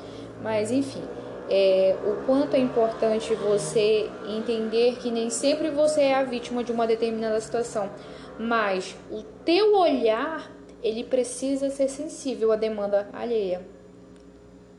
Mas 0.41 0.71
enfim, 0.71 1.03
é, 1.49 1.95
o 2.03 2.25
quanto 2.25 2.55
é 2.55 2.59
importante 2.59 3.33
você 3.35 4.09
entender 4.27 4.97
que 4.97 5.11
nem 5.11 5.29
sempre 5.29 5.69
você 5.69 6.01
é 6.01 6.15
a 6.15 6.23
vítima 6.23 6.63
de 6.63 6.71
uma 6.71 6.87
determinada 6.87 7.39
situação, 7.39 7.89
mas 8.39 8.95
o 9.11 9.21
teu 9.43 9.75
olhar 9.75 10.51
ele 10.81 11.03
precisa 11.03 11.69
ser 11.69 11.87
sensível 11.87 12.51
à 12.51 12.55
demanda 12.55 13.09
alheia. 13.11 13.65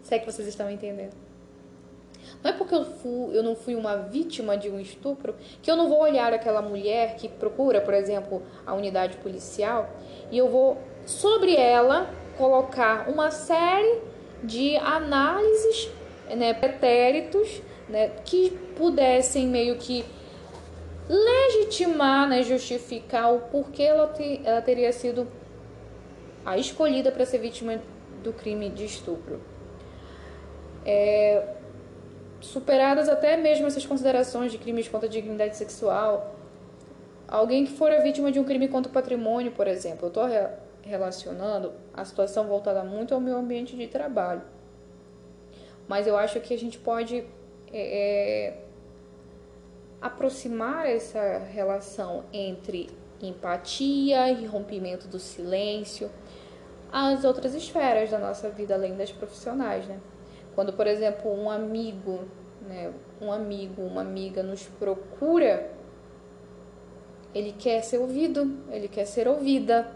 Se 0.02 0.14
é 0.14 0.18
que 0.18 0.30
vocês 0.30 0.46
estão 0.46 0.70
entendendo. 0.70 1.14
Não 2.42 2.50
é 2.50 2.54
porque 2.54 2.74
eu, 2.74 2.84
fui, 2.84 3.36
eu 3.36 3.42
não 3.42 3.56
fui 3.56 3.74
uma 3.74 3.96
vítima 3.96 4.56
de 4.56 4.70
um 4.70 4.78
estupro 4.78 5.34
que 5.62 5.70
eu 5.70 5.76
não 5.76 5.88
vou 5.88 6.00
olhar 6.00 6.32
aquela 6.32 6.62
mulher 6.62 7.16
que 7.16 7.28
procura, 7.28 7.80
por 7.80 7.94
exemplo, 7.94 8.42
a 8.64 8.74
unidade 8.74 9.16
policial 9.18 9.90
e 10.30 10.38
eu 10.38 10.48
vou 10.48 10.78
sobre 11.04 11.56
ela 11.56 12.08
colocar 12.36 13.08
uma 13.08 13.30
série 13.30 14.00
de 14.42 14.76
análises 14.76 15.90
né, 16.34 16.54
pretéritos 16.54 17.62
né, 17.88 18.10
que 18.24 18.50
pudessem 18.76 19.46
meio 19.46 19.76
que 19.76 20.04
legitimar, 21.08 22.28
né, 22.28 22.42
justificar 22.42 23.32
o 23.32 23.40
porquê 23.40 23.84
ela, 23.84 24.08
te, 24.08 24.40
ela 24.44 24.60
teria 24.60 24.92
sido 24.92 25.28
a 26.44 26.58
escolhida 26.58 27.12
para 27.12 27.24
ser 27.24 27.38
vítima 27.38 27.80
do 28.22 28.32
crime 28.32 28.68
de 28.70 28.84
estupro. 28.84 29.40
É, 30.84 31.54
superadas 32.40 33.08
até 33.08 33.36
mesmo 33.36 33.66
essas 33.66 33.84
considerações 33.86 34.52
de 34.52 34.58
crimes 34.58 34.88
contra 34.88 35.08
a 35.08 35.10
dignidade 35.10 35.56
sexual, 35.56 36.36
alguém 37.26 37.64
que 37.64 37.72
for 37.72 37.90
a 37.90 38.00
vítima 38.00 38.30
de 38.30 38.38
um 38.38 38.44
crime 38.44 38.68
contra 38.68 38.90
o 38.90 38.92
patrimônio, 38.92 39.52
por 39.52 39.66
exemplo, 39.66 40.06
eu 40.06 40.08
estou 40.08 40.26
re 40.26 40.48
relacionando 40.82 41.72
a 41.92 42.04
situação 42.04 42.46
voltada 42.46 42.84
muito 42.84 43.12
ao 43.12 43.20
meu 43.20 43.36
ambiente 43.36 43.74
de 43.74 43.88
trabalho 43.88 44.42
mas 45.88 46.06
eu 46.06 46.16
acho 46.16 46.40
que 46.40 46.52
a 46.52 46.58
gente 46.58 46.78
pode 46.78 47.24
é, 47.72 48.48
é, 48.48 48.58
aproximar 50.00 50.86
essa 50.86 51.38
relação 51.38 52.24
entre 52.32 52.90
empatia 53.20 54.30
e 54.30 54.46
rompimento 54.46 55.08
do 55.08 55.18
silêncio 55.18 56.10
às 56.92 57.24
outras 57.24 57.54
esferas 57.54 58.10
da 58.10 58.18
nossa 58.18 58.48
vida 58.50 58.74
além 58.74 58.96
das 58.96 59.10
profissionais, 59.10 59.86
né? 59.86 60.00
Quando, 60.54 60.72
por 60.72 60.86
exemplo, 60.86 61.30
um 61.30 61.50
amigo, 61.50 62.24
né, 62.62 62.92
um 63.20 63.30
amigo, 63.30 63.82
uma 63.82 64.00
amiga 64.00 64.42
nos 64.42 64.64
procura, 64.64 65.70
ele 67.34 67.52
quer 67.52 67.82
ser 67.82 67.98
ouvido, 67.98 68.56
ele 68.70 68.88
quer 68.88 69.04
ser 69.04 69.28
ouvida, 69.28 69.86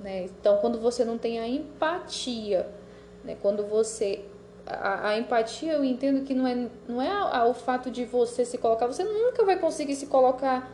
né? 0.00 0.24
Então, 0.24 0.58
quando 0.58 0.80
você 0.80 1.04
não 1.04 1.18
tem 1.18 1.38
a 1.38 1.46
empatia, 1.46 2.68
né, 3.22 3.36
quando 3.40 3.64
você 3.64 4.24
a, 4.70 5.08
a, 5.08 5.18
empatia 5.18 5.72
eu 5.72 5.84
entendo 5.84 6.24
que 6.24 6.34
não 6.34 6.46
é, 6.46 6.68
não 6.88 7.02
é 7.02 7.08
a, 7.08 7.38
a, 7.38 7.46
o 7.46 7.54
fato 7.54 7.90
de 7.90 8.04
você 8.04 8.44
se 8.44 8.58
colocar, 8.58 8.86
você 8.86 9.04
nunca 9.04 9.44
vai 9.44 9.58
conseguir 9.58 9.94
se 9.94 10.06
colocar 10.06 10.70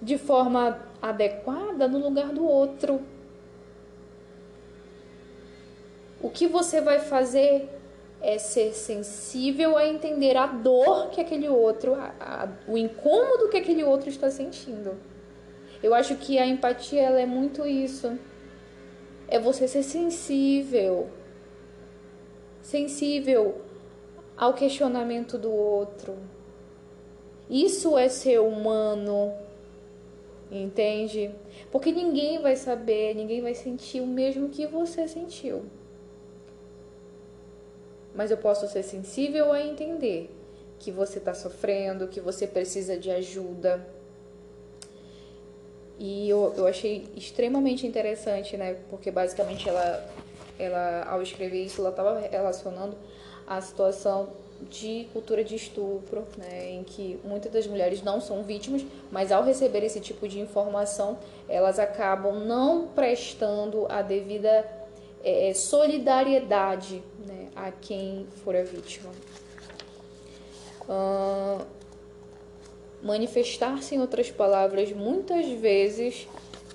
de 0.00 0.18
forma 0.18 0.80
adequada 1.00 1.88
no 1.88 1.98
lugar 1.98 2.28
do 2.28 2.44
outro. 2.44 3.00
O 6.20 6.30
que 6.30 6.46
você 6.46 6.80
vai 6.80 7.00
fazer 7.00 7.68
é 8.20 8.38
ser 8.38 8.72
sensível 8.72 9.76
a 9.76 9.86
entender 9.86 10.36
a 10.36 10.46
dor 10.46 11.10
que 11.10 11.20
aquele 11.20 11.48
outro, 11.48 11.94
a, 11.94 12.48
o 12.68 12.78
incômodo 12.78 13.48
que 13.48 13.56
aquele 13.56 13.82
outro 13.82 14.08
está 14.08 14.30
sentindo. 14.30 14.96
Eu 15.82 15.92
acho 15.94 16.14
que 16.16 16.38
a 16.38 16.46
empatia 16.46 17.02
ela 17.02 17.20
é 17.20 17.26
muito 17.26 17.66
isso. 17.66 18.16
É 19.26 19.40
você 19.40 19.66
ser 19.66 19.82
sensível. 19.82 21.10
Sensível 22.62 23.60
ao 24.36 24.54
questionamento 24.54 25.36
do 25.36 25.52
outro. 25.52 26.16
Isso 27.50 27.98
é 27.98 28.08
ser 28.08 28.40
humano. 28.40 29.32
Entende? 30.50 31.30
Porque 31.70 31.92
ninguém 31.92 32.40
vai 32.40 32.56
saber, 32.56 33.14
ninguém 33.14 33.42
vai 33.42 33.54
sentir 33.54 34.00
o 34.00 34.06
mesmo 34.06 34.48
que 34.48 34.66
você 34.66 35.06
sentiu 35.08 35.62
mas 38.14 38.30
eu 38.30 38.36
posso 38.36 38.68
ser 38.68 38.82
sensível 38.82 39.52
a 39.52 39.62
entender 39.62 40.30
que 40.78 40.90
você 40.90 41.18
está 41.18 41.32
sofrendo, 41.32 42.08
que 42.08 42.20
você 42.20 42.46
precisa 42.46 42.96
de 42.96 43.10
ajuda. 43.10 43.86
E 45.98 46.28
eu, 46.28 46.52
eu 46.56 46.66
achei 46.66 47.08
extremamente 47.16 47.86
interessante, 47.86 48.56
né? 48.56 48.76
Porque 48.90 49.10
basicamente 49.10 49.68
ela, 49.68 50.04
ela 50.62 51.04
ao 51.04 51.22
escrever 51.22 51.64
isso, 51.64 51.80
ela 51.80 51.90
estava 51.90 52.18
relacionando 52.20 52.96
a 53.46 53.60
situação 53.60 54.30
de 54.70 55.08
cultura 55.12 55.42
de 55.42 55.56
estupro, 55.56 56.24
né, 56.38 56.70
em 56.70 56.84
que 56.84 57.18
muitas 57.24 57.50
das 57.50 57.66
mulheres 57.66 58.02
não 58.02 58.20
são 58.20 58.44
vítimas, 58.44 58.84
mas 59.10 59.32
ao 59.32 59.42
receber 59.42 59.82
esse 59.82 60.00
tipo 60.00 60.28
de 60.28 60.38
informação, 60.38 61.18
elas 61.48 61.78
acabam 61.78 62.38
não 62.46 62.86
prestando 62.86 63.86
a 63.88 64.02
devida 64.02 64.64
é, 65.24 65.52
solidariedade 65.52 67.02
né, 67.26 67.48
a 67.56 67.72
quem 67.72 68.26
for 68.44 68.54
a 68.54 68.62
vítima. 68.62 69.10
Uh, 70.82 71.64
Manifestar-se, 73.02 73.96
em 73.96 74.00
outras 74.00 74.30
palavras, 74.30 74.92
muitas 74.92 75.48
vezes 75.48 76.28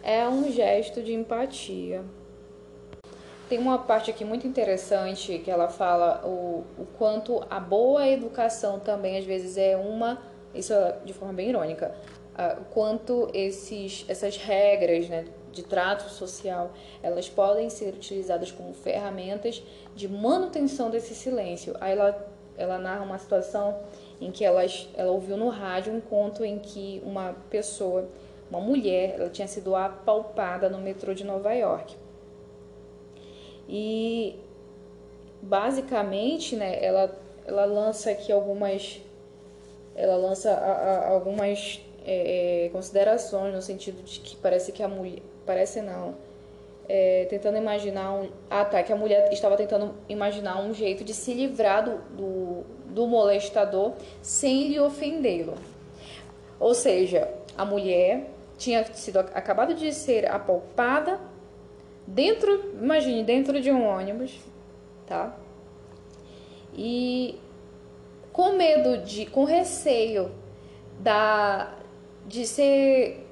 é 0.03 0.27
um 0.27 0.51
gesto 0.51 1.01
de 1.01 1.13
empatia. 1.13 2.03
Tem 3.49 3.59
uma 3.59 3.79
parte 3.79 4.11
aqui 4.11 4.25
muito 4.25 4.45
interessante 4.45 5.39
que 5.39 5.49
ela 5.49 5.69
fala 5.69 6.21
o, 6.25 6.65
o 6.77 6.85
quanto 6.97 7.41
a 7.49 7.61
boa 7.61 8.05
educação 8.05 8.77
também 8.77 9.17
às 9.17 9.23
vezes 9.23 9.57
é 9.57 9.77
uma, 9.77 10.21
isso 10.53 10.73
é 10.73 10.97
de 11.05 11.13
forma 11.13 11.33
bem 11.33 11.49
irônica, 11.49 11.95
uh, 12.33 12.61
quanto 12.71 13.29
esses, 13.33 14.03
essas 14.09 14.35
regras 14.35 15.07
né, 15.07 15.23
de 15.53 15.63
trato 15.63 16.09
social, 16.09 16.73
elas 17.01 17.29
podem 17.29 17.69
ser 17.69 17.93
utilizadas 17.93 18.51
como 18.51 18.73
ferramentas 18.73 19.63
de 19.95 20.09
manutenção 20.09 20.89
desse 20.89 21.15
silêncio. 21.15 21.73
Aí 21.79 21.93
ela, 21.93 22.27
ela 22.57 22.77
narra 22.77 23.05
uma 23.05 23.17
situação 23.17 23.79
em 24.19 24.29
que 24.29 24.43
ela, 24.43 24.65
ela 24.93 25.11
ouviu 25.11 25.37
no 25.37 25.47
rádio 25.47 25.93
um 25.93 26.01
conto 26.01 26.43
em 26.43 26.59
que 26.59 27.01
uma 27.05 27.33
pessoa, 27.49 28.09
uma 28.51 28.59
mulher, 28.59 29.15
ela 29.17 29.29
tinha 29.29 29.47
sido 29.47 29.73
apalpada 29.73 30.67
no 30.67 30.79
metrô 30.79 31.13
de 31.13 31.23
Nova 31.23 31.53
York. 31.53 32.06
E 33.67 34.39
basicamente, 35.41 36.55
né, 36.55 36.83
ela, 36.83 37.15
ela 37.45 37.65
lança 37.65 38.11
aqui 38.11 38.31
algumas 38.31 39.01
ela 39.97 40.15
lança 40.15 40.51
a, 40.51 40.71
a, 40.71 41.09
algumas 41.09 41.81
é, 42.05 42.69
considerações 42.71 43.53
no 43.53 43.61
sentido 43.61 44.03
de 44.03 44.19
que 44.19 44.35
parece 44.35 44.71
que 44.71 44.83
a 44.83 44.87
mulher 44.87 45.21
parece 45.45 45.81
não. 45.81 46.15
É, 46.87 47.25
tentando 47.29 47.57
imaginar 47.57 48.13
um. 48.13 48.29
Ah, 48.49 48.63
tá. 48.63 48.81
Que 48.81 48.93
a 48.93 48.95
mulher 48.95 49.33
estava 49.33 49.57
tentando 49.57 49.93
imaginar 50.07 50.61
um 50.61 50.73
jeito 50.73 51.03
de 51.03 51.13
se 51.13 51.33
livrar 51.33 51.83
do, 51.83 51.97
do, 52.15 52.63
do 52.93 53.07
molestador 53.07 53.93
sem 54.21 54.69
lhe 54.69 54.79
ofendê-lo. 54.79 55.55
Ou 56.59 56.73
seja, 56.73 57.27
a 57.57 57.65
mulher 57.65 58.29
tinha 58.57 58.85
sido 58.93 59.19
acabado 59.19 59.73
de 59.73 59.91
ser 59.91 60.31
apalpada 60.31 61.19
dentro, 62.07 62.73
imagine, 62.81 63.23
dentro 63.23 63.61
de 63.61 63.69
um 63.69 63.85
ônibus, 63.85 64.39
tá? 65.05 65.37
E 66.73 67.37
com 68.31 68.53
medo 68.53 69.03
de, 69.03 69.25
com 69.25 69.43
receio 69.43 70.31
da 70.99 71.73
de 72.25 72.45
ser 72.45 73.27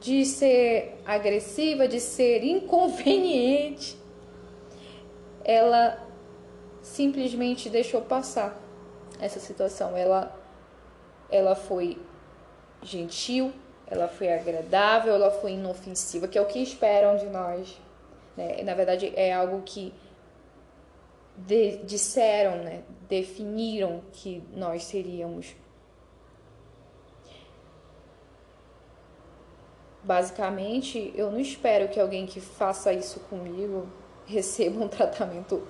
de 0.00 0.24
ser 0.26 0.98
agressiva, 1.06 1.88
de 1.88 2.00
ser 2.00 2.44
inconveniente, 2.44 3.96
ela 5.44 5.98
simplesmente 6.82 7.70
deixou 7.70 8.02
passar 8.02 8.60
essa 9.20 9.40
situação. 9.40 9.96
Ela, 9.96 10.36
ela 11.30 11.54
foi 11.54 11.98
gentil, 12.82 13.52
ela 13.86 14.08
foi 14.08 14.32
agradável, 14.32 15.14
ela 15.14 15.30
foi 15.30 15.52
inofensiva, 15.52 16.28
que 16.28 16.36
é 16.36 16.40
o 16.40 16.46
que 16.46 16.58
esperam 16.62 17.16
de 17.16 17.26
nós. 17.26 17.80
Né? 18.36 18.62
Na 18.62 18.74
verdade, 18.74 19.12
é 19.16 19.32
algo 19.32 19.62
que 19.62 19.92
de, 21.36 21.78
disseram, 21.78 22.62
né? 22.62 22.82
definiram 23.08 24.02
que 24.12 24.42
nós 24.54 24.84
seríamos. 24.84 25.54
Basicamente, 30.02 31.12
eu 31.16 31.30
não 31.30 31.40
espero 31.40 31.88
que 31.88 31.98
alguém 31.98 32.26
que 32.26 32.40
faça 32.40 32.92
isso 32.92 33.20
comigo 33.20 33.88
receba 34.26 34.84
um 34.84 34.88
tratamento 34.88 35.66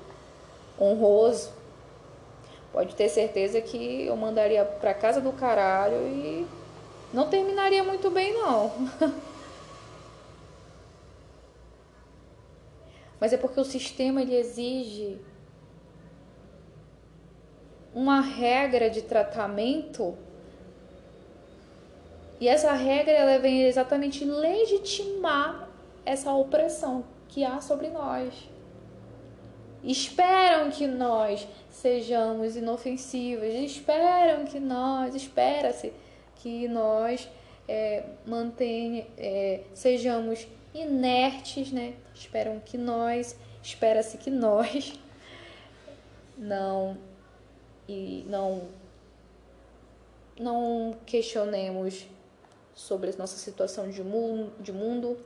honroso. 0.79 1.52
Pode 2.72 2.94
ter 2.94 3.09
certeza 3.09 3.61
que 3.62 4.07
eu 4.07 4.14
mandaria 4.16 4.62
pra 4.64 4.92
casa 4.92 5.20
do 5.20 5.33
caralho 5.33 5.96
e 6.09 6.46
não 7.12 7.29
terminaria 7.31 7.83
muito 7.83 8.11
bem, 8.11 8.35
não. 8.35 8.70
Mas 13.20 13.33
é 13.33 13.37
porque 13.37 13.59
o 13.61 13.64
sistema 13.64 14.22
ele 14.22 14.37
exige 14.37 15.18
uma 17.94 18.20
regra 18.20 18.90
de 18.90 19.02
tratamento 19.02 20.16
e 22.38 22.48
essa 22.48 22.72
regra 22.72 23.12
ela 23.12 23.38
vem 23.38 23.62
exatamente 23.62 24.24
legitimar 24.24 25.68
essa 26.05 26.33
opressão 26.33 27.05
que 27.29 27.44
há 27.44 27.61
sobre 27.61 27.88
nós. 27.88 28.35
Esperam 29.83 30.70
que 30.70 30.87
nós 30.87 31.46
sejamos 31.70 32.57
inofensivos, 32.57 33.46
esperam 33.46 34.44
que 34.44 34.61
nós, 34.61 35.14
espera-se 35.14 35.92
que 36.37 36.68
nós 36.68 37.29
é, 37.66 38.05
mantenha, 38.26 39.07
é, 39.16 39.62
sejamos 39.72 40.46
inertes, 40.81 41.73
né? 41.73 41.95
Esperam 42.15 42.61
que 42.61 42.77
nós, 42.77 43.37
espera-se 43.62 44.19
que 44.19 44.31
nós 44.31 44.93
não 46.37 46.99
e 47.89 48.25
não 48.29 48.69
não 50.39 50.95
questionemos 51.07 52.07
sobre 52.75 53.11
a 53.11 53.17
nossa 53.17 53.39
situação 53.39 53.89
de 53.89 54.03
mundo, 54.03 54.53
de 54.61 54.71
mundo 54.71 55.19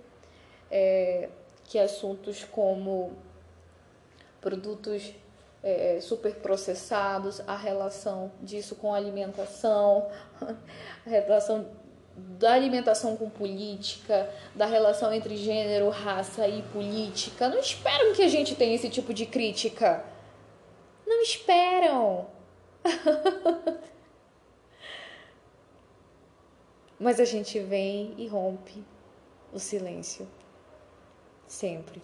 é, 0.70 1.28
que 1.64 1.78
assuntos 1.78 2.44
como 2.44 3.12
produtos 4.40 5.12
é, 5.62 6.00
superprocessados, 6.00 7.40
a 7.46 7.56
relação 7.56 8.30
disso 8.40 8.76
com 8.76 8.94
a 8.94 8.96
alimentação, 8.96 10.08
a 10.40 11.10
relação 11.10 11.66
da 12.16 12.52
alimentação 12.52 13.16
com 13.16 13.30
política, 13.30 14.28
da 14.54 14.66
relação 14.66 15.12
entre 15.12 15.36
gênero, 15.36 15.88
raça 15.88 16.46
e 16.48 16.62
política. 16.62 17.48
Não 17.48 17.58
esperam 17.58 18.12
que 18.14 18.22
a 18.22 18.28
gente 18.28 18.54
tenha 18.54 18.74
esse 18.74 18.88
tipo 18.88 19.14
de 19.14 19.26
crítica. 19.26 20.04
Não 21.06 21.22
esperam. 21.22 22.26
Mas 26.98 27.18
a 27.18 27.24
gente 27.24 27.58
vem 27.58 28.14
e 28.18 28.26
rompe 28.26 28.84
o 29.52 29.58
silêncio. 29.58 30.28
Sempre. 31.46 32.02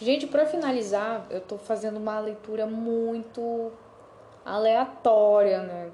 Gente, 0.00 0.26
para 0.26 0.46
finalizar, 0.46 1.26
eu 1.30 1.40
tô 1.40 1.56
fazendo 1.58 1.96
uma 1.96 2.18
leitura 2.20 2.66
muito 2.66 3.72
aleatória, 4.44 5.62
né? 5.62 5.90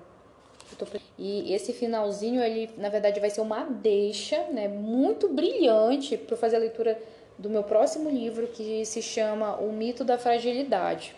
Tô... 0.78 0.86
E 1.22 1.52
esse 1.52 1.74
finalzinho, 1.74 2.42
ele 2.42 2.70
na 2.78 2.88
verdade 2.88 3.20
vai 3.20 3.28
ser 3.28 3.42
uma 3.42 3.62
deixa, 3.62 4.42
né? 4.44 4.68
Muito 4.68 5.28
brilhante 5.28 6.16
para 6.16 6.34
fazer 6.34 6.56
a 6.56 6.60
leitura 6.60 6.98
do 7.36 7.50
meu 7.50 7.62
próximo 7.62 8.08
livro 8.08 8.46
que 8.46 8.86
se 8.86 9.02
chama 9.02 9.56
O 9.56 9.70
Mito 9.70 10.02
da 10.02 10.16
Fragilidade. 10.16 11.14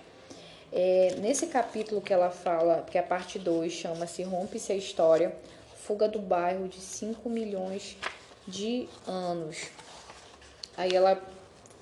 É, 0.73 1.15
nesse 1.21 1.47
capítulo 1.47 2.01
que 2.01 2.12
ela 2.12 2.31
fala, 2.31 2.85
que 2.91 2.99
a 2.99 3.03
parte 3.03 3.38
2, 3.38 3.73
chama-se 3.73 4.25
Rompe-se 4.25 4.73
a 4.73 4.75
História, 4.75 5.37
Fuga 5.77 6.09
do 6.09 6.19
Bairro 6.19 6.67
de 6.67 6.81
5 6.81 7.31
milhões 7.31 7.97
de 8.49 8.88
anos. 9.07 9.69
Aí 10.77 10.91
ela 10.93 11.23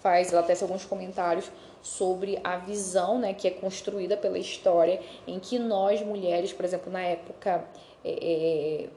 faz, 0.03 0.31
ela 0.31 0.43
tece 0.43 0.63
alguns 0.63 0.85
comentários 0.85 1.51
sobre 1.83 2.39
a 2.45 2.57
visão 2.57 3.19
né, 3.19 3.33
que 3.33 3.49
é 3.49 3.51
construída 3.51 4.15
pela 4.15 4.39
história, 4.39 5.01
em 5.27 5.39
que 5.39 5.59
nós 5.59 6.03
mulheres, 6.03 6.53
por 6.53 6.65
exemplo, 6.65 6.93
na 6.93 7.01
época, 7.01 7.65
é, 8.05 8.11
é, 8.11 8.89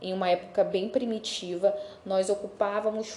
em 0.00 0.12
uma 0.12 0.28
época 0.28 0.62
bem 0.62 0.88
primitiva, 0.88 1.74
nós 2.04 2.28
ocupávamos 2.28 3.08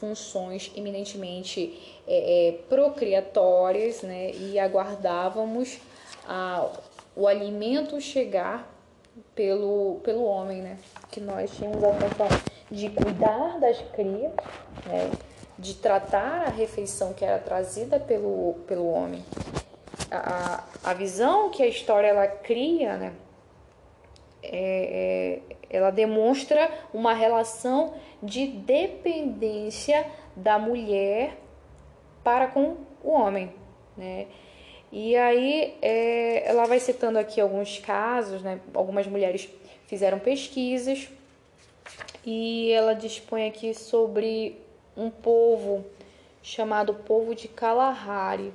funções 0.00 0.70
eminentemente 0.76 1.98
é, 2.06 2.48
é, 2.48 2.52
procriatórias 2.68 4.02
né, 4.02 4.30
e 4.32 4.58
aguardávamos 4.58 5.78
a, 6.26 6.68
o 7.14 7.26
alimento 7.26 8.00
chegar 8.00 8.72
pelo, 9.34 10.00
pelo 10.04 10.24
homem, 10.24 10.60
né? 10.60 10.78
Que 11.10 11.20
nós 11.20 11.50
tínhamos 11.56 11.82
a 11.82 11.92
função 11.92 12.28
de 12.70 12.90
cuidar 12.90 13.58
das 13.58 13.78
crias, 13.94 14.32
né? 14.86 15.10
de 15.58 15.74
tratar 15.74 16.46
a 16.46 16.50
refeição 16.50 17.14
que 17.14 17.24
era 17.24 17.38
trazida 17.38 17.98
pelo, 17.98 18.56
pelo 18.66 18.86
homem. 18.88 19.24
A, 20.10 20.64
a 20.84 20.94
visão 20.94 21.50
que 21.50 21.62
a 21.62 21.66
história 21.66 22.08
ela 22.08 22.26
cria, 22.26 22.96
né? 22.96 23.12
É, 24.52 25.40
é, 25.50 25.56
ela 25.68 25.90
demonstra 25.90 26.70
uma 26.92 27.12
relação 27.12 27.94
de 28.22 28.46
dependência 28.46 30.06
da 30.34 30.58
mulher 30.58 31.36
para 32.22 32.46
com 32.46 32.76
o 33.02 33.10
homem, 33.10 33.52
né? 33.96 34.26
E 34.92 35.16
aí 35.16 35.76
é, 35.82 36.48
ela 36.48 36.64
vai 36.64 36.78
citando 36.78 37.18
aqui 37.18 37.40
alguns 37.40 37.78
casos, 37.78 38.42
né? 38.42 38.60
Algumas 38.72 39.06
mulheres 39.06 39.48
fizeram 39.86 40.18
pesquisas 40.18 41.08
e 42.24 42.72
ela 42.72 42.94
dispõe 42.94 43.46
aqui 43.46 43.74
sobre 43.74 44.60
um 44.96 45.10
povo 45.10 45.84
chamado 46.42 46.94
povo 46.94 47.34
de 47.34 47.48
Kalahari, 47.48 48.52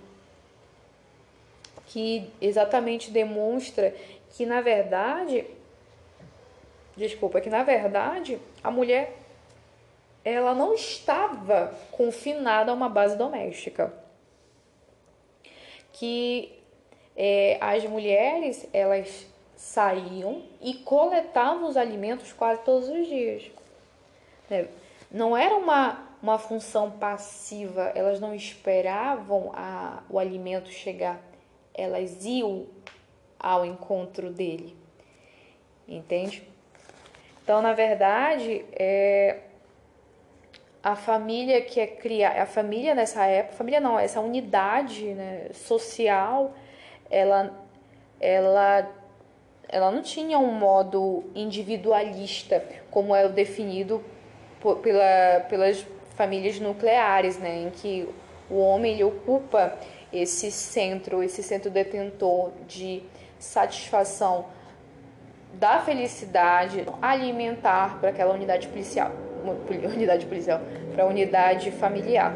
que 1.88 2.30
exatamente 2.41 3.12
demonstra 3.12 3.93
que 4.32 4.45
na 4.45 4.62
verdade, 4.62 5.45
desculpa, 7.01 7.41
que 7.41 7.49
na 7.49 7.63
verdade 7.63 8.39
a 8.63 8.71
mulher 8.71 9.17
ela 10.23 10.53
não 10.53 10.73
estava 10.73 11.73
confinada 11.91 12.71
a 12.71 12.73
uma 12.73 12.87
base 12.87 13.17
doméstica, 13.17 13.91
que 15.91 16.51
é, 17.15 17.57
as 17.59 17.83
mulheres 17.85 18.67
elas 18.71 19.27
saíam 19.55 20.43
e 20.61 20.75
coletavam 20.75 21.67
os 21.67 21.75
alimentos 21.75 22.31
quase 22.33 22.61
todos 22.61 22.87
os 22.87 23.07
dias. 23.07 23.49
Né? 24.49 24.67
Não 25.11 25.35
era 25.35 25.55
uma 25.55 26.11
uma 26.21 26.37
função 26.37 26.91
passiva, 26.91 27.91
elas 27.95 28.19
não 28.19 28.35
esperavam 28.35 29.51
a, 29.55 30.03
o 30.07 30.19
alimento 30.19 30.69
chegar, 30.69 31.19
elas 31.73 32.23
iam 32.23 32.67
ao 33.39 33.65
encontro 33.65 34.29
dele, 34.29 34.75
entende? 35.87 36.47
Então, 37.43 37.62
na 37.62 37.73
verdade, 37.73 38.63
é, 38.73 39.38
a 40.84 40.95
família 40.95 41.62
que 41.62 41.80
é 41.80 41.88
criada, 41.88 42.41
a 42.41 42.45
família 42.45 42.95
nessa 42.95 43.25
época, 43.25 43.58
família 43.58 43.80
não, 43.80 43.99
essa 43.99 44.19
unidade 44.19 45.13
né, 45.13 45.47
social, 45.54 46.54
ela, 47.10 47.54
ela, 48.19 48.89
ela 49.67 49.91
não 49.91 50.01
tinha 50.01 50.39
um 50.39 50.51
modo 50.51 51.23
individualista 51.36 52.63
como 52.89 53.15
é 53.15 53.25
o 53.25 53.30
definido 53.30 54.04
por, 54.60 54.77
pela, 54.77 55.41
pelas 55.49 55.86
famílias 56.15 56.60
nucleares, 56.60 57.38
né, 57.38 57.63
em 57.63 57.69
que 57.69 58.08
o 58.49 58.58
homem 58.58 58.93
ele 58.93 59.04
ocupa 59.04 59.77
esse 60.12 60.51
centro, 60.51 61.23
esse 61.23 61.41
centro 61.41 61.71
detentor 61.71 62.51
de 62.67 63.01
satisfação 63.39 64.45
da 65.53 65.79
felicidade 65.79 66.85
alimentar 67.01 67.99
para 67.99 68.09
aquela 68.09 68.33
unidade 68.33 68.67
policial, 68.67 69.11
unidade 69.93 70.25
policial, 70.25 70.61
para 70.93 71.03
a 71.03 71.07
unidade 71.07 71.71
familiar. 71.71 72.33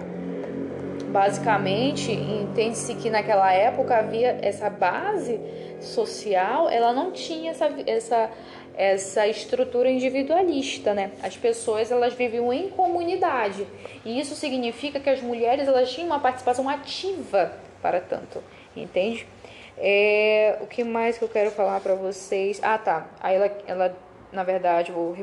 Basicamente, 1.08 2.12
entende-se 2.12 2.94
que 2.96 3.10
naquela 3.10 3.52
época 3.54 3.98
havia 3.98 4.38
essa 4.42 4.70
base 4.70 5.40
social, 5.80 6.70
ela 6.70 6.92
não 6.92 7.12
tinha 7.12 7.52
essa, 7.52 7.70
essa 7.88 8.30
essa 8.78 9.26
estrutura 9.28 9.90
individualista, 9.90 10.94
né? 10.94 11.12
As 11.24 11.38
pessoas 11.38 11.92
elas 11.92 12.14
viviam 12.14 12.52
em 12.52 12.70
comunidade 12.70 13.66
e 14.04 14.20
isso 14.20 14.36
significa 14.36 15.00
que 15.00 15.10
as 15.10 15.22
mulheres 15.22 15.68
elas 15.68 15.92
tinham 15.92 16.08
uma 16.08 16.20
participação 16.20 16.68
ativa 16.68 17.54
para 17.82 18.02
tanto, 18.02 18.44
entende? 18.76 19.26
É, 19.78 20.58
o 20.62 20.68
que 20.68 20.84
mais 20.84 21.18
que 21.18 21.24
eu 21.24 21.30
quero 21.30 21.52
falar 21.52 21.80
para 21.82 21.96
vocês? 21.96 22.60
Ah, 22.64 22.78
tá. 22.78 23.08
Aí 23.20 23.36
ela, 23.36 23.58
ela 23.68 23.98
na 24.32 24.44
verdade, 24.44 24.92
vou, 24.92 25.16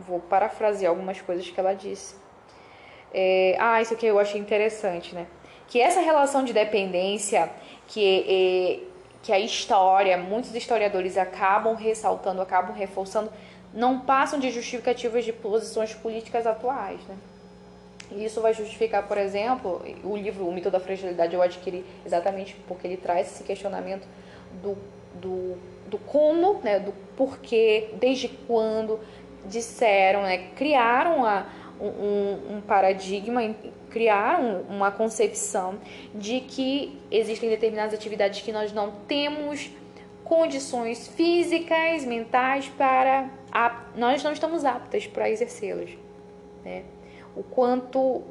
vou 0.00 0.20
parafrasear 0.20 0.90
algumas 0.90 1.20
coisas 1.20 1.48
que 1.48 1.58
ela 1.58 1.74
disse. 1.74 2.14
É, 3.14 3.56
ah, 3.58 3.80
isso 3.80 3.94
aqui 3.94 4.06
eu 4.06 4.18
achei 4.18 4.40
interessante, 4.40 5.14
né? 5.14 5.26
Que 5.68 5.80
essa 5.80 6.00
relação 6.00 6.44
de 6.44 6.52
dependência 6.52 7.50
que 7.86 8.82
é, 8.88 8.92
que 9.22 9.32
a 9.32 9.38
história, 9.38 10.16
muitos 10.18 10.54
historiadores 10.54 11.16
acabam 11.16 11.76
ressaltando, 11.76 12.42
acabam 12.42 12.74
reforçando, 12.74 13.30
não 13.72 14.00
passam 14.00 14.38
de 14.38 14.50
justificativas 14.50 15.24
de 15.24 15.32
posições 15.32 15.94
políticas 15.94 16.44
atuais. 16.44 17.00
Né? 17.06 17.16
Isso 18.16 18.40
vai 18.40 18.52
justificar, 18.54 19.06
por 19.06 19.18
exemplo, 19.18 19.82
o 20.04 20.16
livro 20.16 20.46
O 20.46 20.52
Mito 20.52 20.70
da 20.70 20.80
Fragilidade 20.80 21.34
eu 21.34 21.42
adquiri 21.42 21.84
exatamente 22.04 22.56
porque 22.66 22.86
ele 22.86 22.96
traz 22.96 23.28
esse 23.28 23.44
questionamento 23.44 24.06
do, 24.62 24.76
do, 25.14 25.56
do 25.88 25.98
como, 25.98 26.60
né, 26.62 26.78
do 26.78 26.92
porquê, 27.16 27.90
desde 27.94 28.28
quando 28.28 29.00
disseram, 29.46 30.22
né, 30.22 30.50
criaram 30.56 31.24
a, 31.24 31.46
um, 31.80 32.56
um 32.56 32.60
paradigma 32.60 33.42
criar 33.90 34.40
um, 34.40 34.62
uma 34.74 34.90
concepção 34.90 35.78
de 36.14 36.40
que 36.40 36.98
existem 37.10 37.48
determinadas 37.50 37.92
atividades 37.92 38.40
que 38.40 38.52
nós 38.52 38.72
não 38.72 38.90
temos 39.06 39.70
condições 40.24 41.08
físicas, 41.08 42.04
mentais 42.04 42.68
para 42.68 43.28
nós 43.94 44.22
não 44.22 44.32
estamos 44.32 44.64
aptas 44.64 45.06
para 45.06 45.28
exercê-las, 45.28 45.90
né? 46.64 46.84
O 47.36 47.42
quanto 47.42 48.22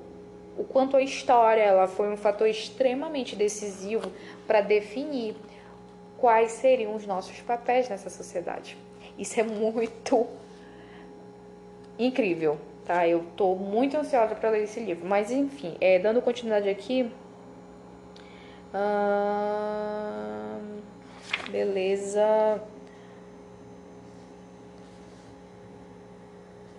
o 0.58 0.64
quanto 0.64 0.98
a 0.98 1.02
história 1.02 1.62
ela 1.62 1.88
foi 1.88 2.10
um 2.10 2.18
fator 2.18 2.48
extremamente 2.48 3.36
decisivo 3.36 4.12
para 4.46 4.62
definir 4.62 5.36
quais 6.18 6.52
seriam 6.52 6.96
os 6.96 7.08
nossos 7.08 7.40
papéis 7.40 7.90
nessa 7.90 8.10
sociedade. 8.10 8.78
Isso 9.18 9.40
é 9.40 9.44
muito 9.44 10.28
incrível, 11.98 12.60
tá? 12.86 13.08
Eu 13.08 13.26
tô 13.36 13.56
muito 13.56 13.98
ansiosa 13.98 14.36
para 14.36 14.50
ler 14.50 14.64
esse 14.64 14.80
livro, 14.80 15.08
mas 15.08 15.32
enfim, 15.32 15.76
é, 15.82 15.98
dando 16.00 16.22
continuidade 16.22 16.70
aqui. 16.70 17.12
beleza. 21.50 22.62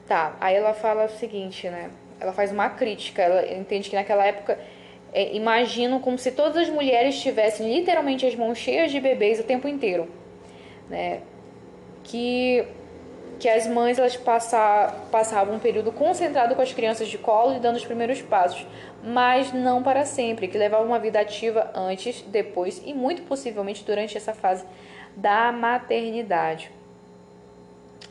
Tá, 0.06 0.36
aí 0.40 0.54
ela 0.56 0.74
fala 0.74 1.06
o 1.06 1.08
seguinte, 1.08 1.68
né? 1.68 1.90
Ela 2.22 2.32
faz 2.32 2.52
uma 2.52 2.70
crítica, 2.70 3.20
ela 3.20 3.52
entende 3.52 3.90
que 3.90 3.96
naquela 3.96 4.24
época 4.24 4.58
é, 5.12 5.34
imaginam 5.34 6.00
como 6.00 6.16
se 6.16 6.30
todas 6.30 6.56
as 6.56 6.68
mulheres 6.70 7.20
tivessem 7.20 7.74
literalmente 7.74 8.24
as 8.24 8.36
mãos 8.36 8.56
cheias 8.56 8.92
de 8.92 9.00
bebês 9.00 9.40
o 9.40 9.42
tempo 9.42 9.66
inteiro, 9.66 10.08
né? 10.88 11.20
Que 12.04 12.64
que 13.42 13.48
as 13.48 13.66
mães 13.66 13.98
elas 13.98 14.16
passavam 15.10 15.56
um 15.56 15.58
período 15.58 15.90
concentrado 15.90 16.54
com 16.54 16.62
as 16.62 16.72
crianças 16.72 17.08
de 17.08 17.18
colo 17.18 17.56
e 17.56 17.58
dando 17.58 17.74
os 17.74 17.84
primeiros 17.84 18.22
passos, 18.22 18.64
mas 19.02 19.52
não 19.52 19.82
para 19.82 20.04
sempre, 20.04 20.46
que 20.46 20.56
levavam 20.56 20.86
uma 20.86 21.00
vida 21.00 21.18
ativa 21.18 21.68
antes, 21.74 22.22
depois 22.22 22.80
e 22.86 22.94
muito 22.94 23.22
possivelmente 23.22 23.82
durante 23.82 24.16
essa 24.16 24.32
fase 24.32 24.64
da 25.16 25.50
maternidade. 25.50 26.70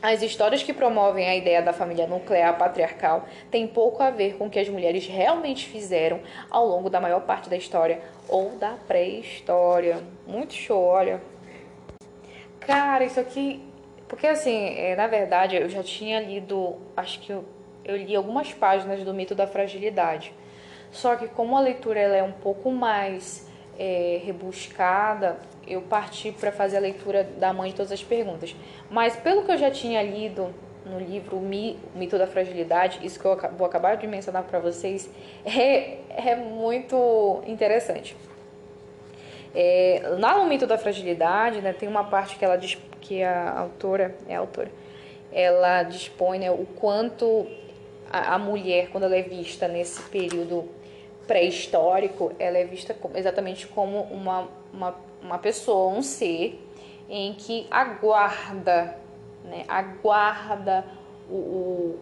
As 0.02 0.20
histórias 0.20 0.62
que 0.62 0.72
promovem 0.72 1.28
a 1.28 1.36
ideia 1.36 1.62
da 1.62 1.72
família 1.72 2.08
nuclear 2.08 2.58
patriarcal 2.58 3.26
têm 3.50 3.68
pouco 3.68 4.02
a 4.02 4.10
ver 4.10 4.36
com 4.36 4.46
o 4.46 4.50
que 4.50 4.58
as 4.58 4.68
mulheres 4.68 5.06
realmente 5.06 5.68
fizeram 5.68 6.20
ao 6.50 6.66
longo 6.66 6.90
da 6.90 7.00
maior 7.00 7.20
parte 7.20 7.48
da 7.48 7.56
história 7.56 8.02
ou 8.28 8.50
da 8.56 8.72
pré-história. 8.88 10.02
Muito 10.26 10.54
show, 10.54 10.82
olha. 10.82 11.22
Cara, 12.60 13.04
isso 13.04 13.20
aqui 13.20 13.72
porque, 14.12 14.26
assim, 14.26 14.76
é, 14.76 14.94
na 14.94 15.06
verdade, 15.06 15.56
eu 15.56 15.70
já 15.70 15.82
tinha 15.82 16.20
lido, 16.20 16.76
acho 16.94 17.18
que 17.20 17.32
eu, 17.32 17.46
eu 17.82 17.96
li 17.96 18.14
algumas 18.14 18.52
páginas 18.52 19.02
do 19.02 19.14
mito 19.14 19.34
da 19.34 19.46
fragilidade. 19.46 20.34
Só 20.90 21.16
que 21.16 21.28
como 21.28 21.56
a 21.56 21.60
leitura 21.60 21.98
ela 21.98 22.14
é 22.14 22.22
um 22.22 22.30
pouco 22.30 22.70
mais 22.70 23.48
é, 23.78 24.20
rebuscada, 24.22 25.38
eu 25.72 25.82
parti 25.82 26.32
para 26.32 26.52
fazer 26.52 26.76
a 26.76 26.80
leitura 26.80 27.24
da 27.38 27.52
mãe 27.52 27.70
de 27.70 27.76
todas 27.76 27.92
as 27.92 28.02
perguntas. 28.02 28.54
Mas 28.90 29.16
pelo 29.16 29.44
que 29.44 29.52
eu 29.52 29.58
já 29.58 29.70
tinha 29.70 30.02
lido 30.02 30.54
no 30.84 30.98
livro 30.98 31.36
O 31.36 31.40
Mito 31.40 32.18
da 32.18 32.26
Fragilidade, 32.26 33.00
isso 33.04 33.18
que 33.18 33.24
eu 33.24 33.38
vou 33.56 33.66
acabar 33.66 33.96
de 33.96 34.06
mencionar 34.06 34.42
para 34.44 34.58
vocês, 34.58 35.08
é, 35.44 35.98
é 36.08 36.36
muito 36.36 37.42
interessante. 37.46 38.16
É, 39.54 40.02
lá 40.18 40.38
no 40.38 40.46
Mito 40.46 40.66
da 40.66 40.78
Fragilidade, 40.78 41.60
né, 41.60 41.72
tem 41.72 41.88
uma 41.88 42.04
parte 42.04 42.36
que 42.36 42.44
ela 42.44 42.56
diz 42.56 42.78
que 43.00 43.22
a 43.22 43.58
autora, 43.58 44.14
é 44.26 44.34
a 44.34 44.38
autora, 44.38 44.70
ela 45.30 45.82
dispõe 45.82 46.38
né, 46.38 46.50
o 46.50 46.66
quanto 46.76 47.46
a, 48.10 48.34
a 48.34 48.38
mulher, 48.38 48.88
quando 48.90 49.04
ela 49.04 49.16
é 49.16 49.22
vista 49.22 49.68
nesse 49.68 50.02
período 50.02 50.68
pré-histórico, 51.26 52.32
ela 52.38 52.58
é 52.58 52.64
vista 52.64 52.96
exatamente 53.14 53.66
como 53.66 54.02
uma, 54.04 54.48
uma, 54.72 54.94
uma 55.22 55.38
pessoa, 55.38 55.92
um 55.92 56.02
ser 56.02 56.60
em 57.08 57.34
que 57.34 57.66
aguarda, 57.70 58.98
né, 59.44 59.64
aguarda 59.68 60.84
o, 61.28 61.34
o, 61.34 62.00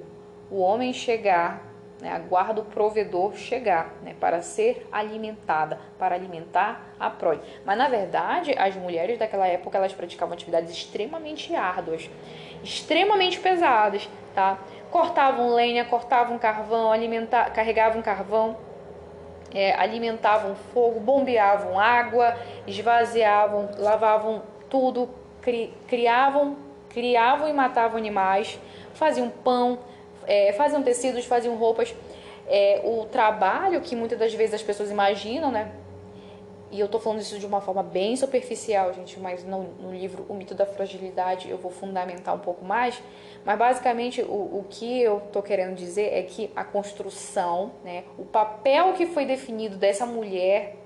o 0.50 0.61
homem 0.61 0.92
chegar, 0.92 1.66
né, 2.00 2.11
aguarda 2.12 2.61
o 2.61 2.64
provedor 2.64 3.35
chegar 3.35 3.94
né, 4.02 4.14
para 4.18 4.40
ser 4.40 4.87
alimentada, 4.90 5.78
para 5.98 6.14
alimentar 6.14 6.94
a 6.98 7.11
prole. 7.11 7.40
Mas 7.64 7.76
na 7.76 7.88
verdade, 7.88 8.54
as 8.56 8.74
mulheres 8.76 9.18
daquela 9.18 9.46
época 9.46 9.76
elas 9.76 9.92
praticavam 9.92 10.35
atividades 10.35 10.70
extremamente 10.70 11.54
árduas, 11.54 12.09
extremamente 12.62 13.38
pesadas, 13.40 14.09
tá? 14.35 14.59
Cortavam 14.90 15.54
lenha, 15.54 15.85
cortavam 15.85 16.38
carvão, 16.38 16.90
alimenta 16.90 17.44
carregavam 17.50 18.02
carvão 18.02 18.56
é, 19.55 19.73
alimentavam 19.75 20.55
fogo, 20.73 21.01
bombeavam 21.01 21.79
água, 21.79 22.37
esvaziavam, 22.67 23.71
lavavam 23.79 24.43
tudo, 24.69 25.09
cri, 25.43 25.73
criavam, 25.89 26.57
criavam 26.89 27.49
e 27.49 27.53
matavam 27.53 27.99
animais, 27.99 28.59
faziam 28.95 29.29
pão, 29.29 29.79
é, 30.27 30.53
faziam 30.53 30.83
tecidos, 30.83 31.25
faziam 31.25 31.57
roupas. 31.57 31.95
É, 32.47 32.81
o 32.85 33.05
trabalho 33.07 33.81
que 33.81 33.95
muitas 33.95 34.19
das 34.19 34.35
vezes 34.35 34.55
as 34.55 34.63
pessoas 34.63 34.91
imaginam, 34.91 35.53
né? 35.53 35.71
E 36.70 36.78
eu 36.78 36.87
tô 36.87 37.00
falando 37.00 37.20
isso 37.20 37.38
de 37.38 37.46
uma 37.46 37.61
forma 37.61 37.83
bem 37.83 38.14
superficial, 38.14 38.94
gente, 38.94 39.18
mas 39.18 39.44
no, 39.44 39.64
no 39.80 39.92
livro 39.92 40.24
O 40.28 40.35
Mito 40.35 40.54
da 40.54 40.64
Fragilidade 40.64 41.50
eu 41.50 41.59
vou 41.59 41.70
fundamentar 41.70 42.35
um 42.35 42.38
pouco 42.38 42.64
mais. 42.64 43.02
Mas 43.44 43.59
basicamente 43.59 44.22
o, 44.22 44.26
o 44.26 44.66
que 44.70 45.02
eu 45.02 45.20
tô 45.33 45.42
querendo 45.42 45.74
dizer 45.74 46.12
é 46.12 46.22
que 46.22 46.50
a 46.54 46.62
construção, 46.62 47.72
né, 47.85 48.04
o 48.16 48.24
papel 48.24 48.92
que 48.92 49.06
foi 49.06 49.26
definido 49.26 49.76
dessa 49.76 50.06
mulher 50.06 50.76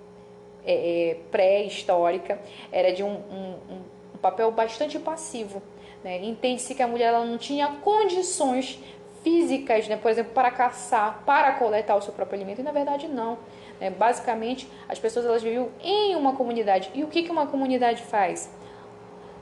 é, 0.65 1.11
é, 1.11 1.15
pré-histórica 1.31 2.41
era 2.73 2.93
de 2.93 3.03
um, 3.03 3.13
um, 3.13 3.57
um, 3.71 4.19
papel 4.23 4.51
bastante 4.51 4.99
passivo. 4.99 5.63
Né? 6.03 6.25
Entende-se 6.25 6.75
que 6.75 6.83
a 6.83 6.89
mulher 6.89 7.09
ela 7.09 7.25
não 7.27 7.37
tinha 7.37 7.69
condições 7.83 8.81
físicas, 9.23 9.87
né, 9.89 9.97
por 9.97 10.11
exemplo, 10.11 10.33
para 10.33 10.51
caçar, 10.51 11.23
para 11.27 11.53
coletar 11.55 11.97
o 11.97 12.03
seu 12.03 12.13
próprio 12.13 12.37
alimento, 12.39 12.61
e 12.61 12.65
na 12.65 12.73
verdade 12.73 13.09
não. 13.09 13.39
É, 13.81 13.91
basicamente, 13.91 14.69
as 14.89 14.99
pessoas 14.99 15.27
elas 15.27 15.43
viviam 15.43 15.69
em 15.83 16.15
uma 16.17 16.35
comunidade. 16.35 16.91
E 16.95 17.03
o 17.03 17.09
que, 17.09 17.23
que 17.23 17.31
uma 17.31 17.47
comunidade 17.47 18.03
faz? 18.03 18.51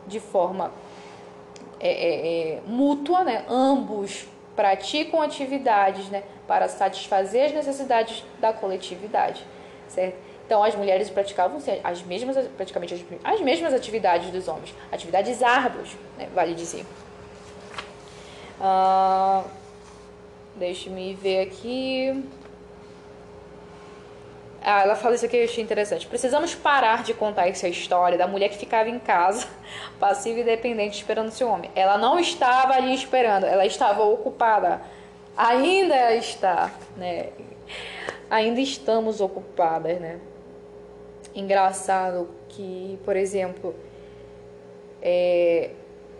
De 0.06 0.18
forma 0.18 0.72
é, 1.78 1.90
é, 1.90 2.54
é, 2.56 2.60
mútua, 2.66 3.24
né? 3.24 3.44
ambos 3.48 4.26
praticam 4.56 5.22
atividades 5.22 6.08
né? 6.08 6.22
para 6.46 6.68
satisfazer 6.68 7.46
as 7.46 7.52
necessidades 7.52 8.24
da 8.40 8.52
coletividade, 8.52 9.44
certo? 9.88 10.16
Então 10.44 10.62
as 10.62 10.74
mulheres 10.74 11.08
praticavam 11.08 11.58
as 11.84 12.02
mesmas, 12.02 12.36
praticamente 12.56 12.94
as, 12.94 13.00
as 13.24 13.40
mesmas 13.40 13.72
atividades 13.72 14.30
dos 14.30 14.48
homens, 14.48 14.74
atividades 14.90 15.42
árduas, 15.42 15.96
né? 16.18 16.28
vale 16.34 16.54
dizer. 16.54 16.84
Uh, 18.60 19.44
Deixe-me 20.56 21.14
ver 21.14 21.40
aqui. 21.40 22.24
Ah, 24.64 24.82
ela 24.82 24.94
fala 24.94 25.16
isso 25.16 25.26
aqui, 25.26 25.36
eu 25.36 25.44
achei 25.44 25.62
interessante. 25.62 26.06
Precisamos 26.06 26.54
parar 26.54 27.02
de 27.02 27.12
contar 27.12 27.48
essa 27.48 27.68
história 27.68 28.16
da 28.16 28.28
mulher 28.28 28.48
que 28.48 28.56
ficava 28.56 28.88
em 28.88 28.98
casa, 28.98 29.48
passiva 29.98 30.40
e 30.40 30.44
dependente, 30.44 30.98
esperando 30.98 31.30
seu 31.30 31.48
homem. 31.48 31.68
Ela 31.74 31.98
não 31.98 32.18
estava 32.18 32.74
ali 32.74 32.94
esperando, 32.94 33.44
ela 33.44 33.66
estava 33.66 34.04
ocupada. 34.04 34.80
Ainda 35.36 36.14
está, 36.14 36.70
né? 36.96 37.30
Ainda 38.30 38.60
estamos 38.60 39.20
ocupadas, 39.20 40.00
né? 40.00 40.20
Engraçado 41.34 42.28
que, 42.48 43.00
por 43.04 43.16
exemplo, 43.16 43.74
é, 45.00 45.70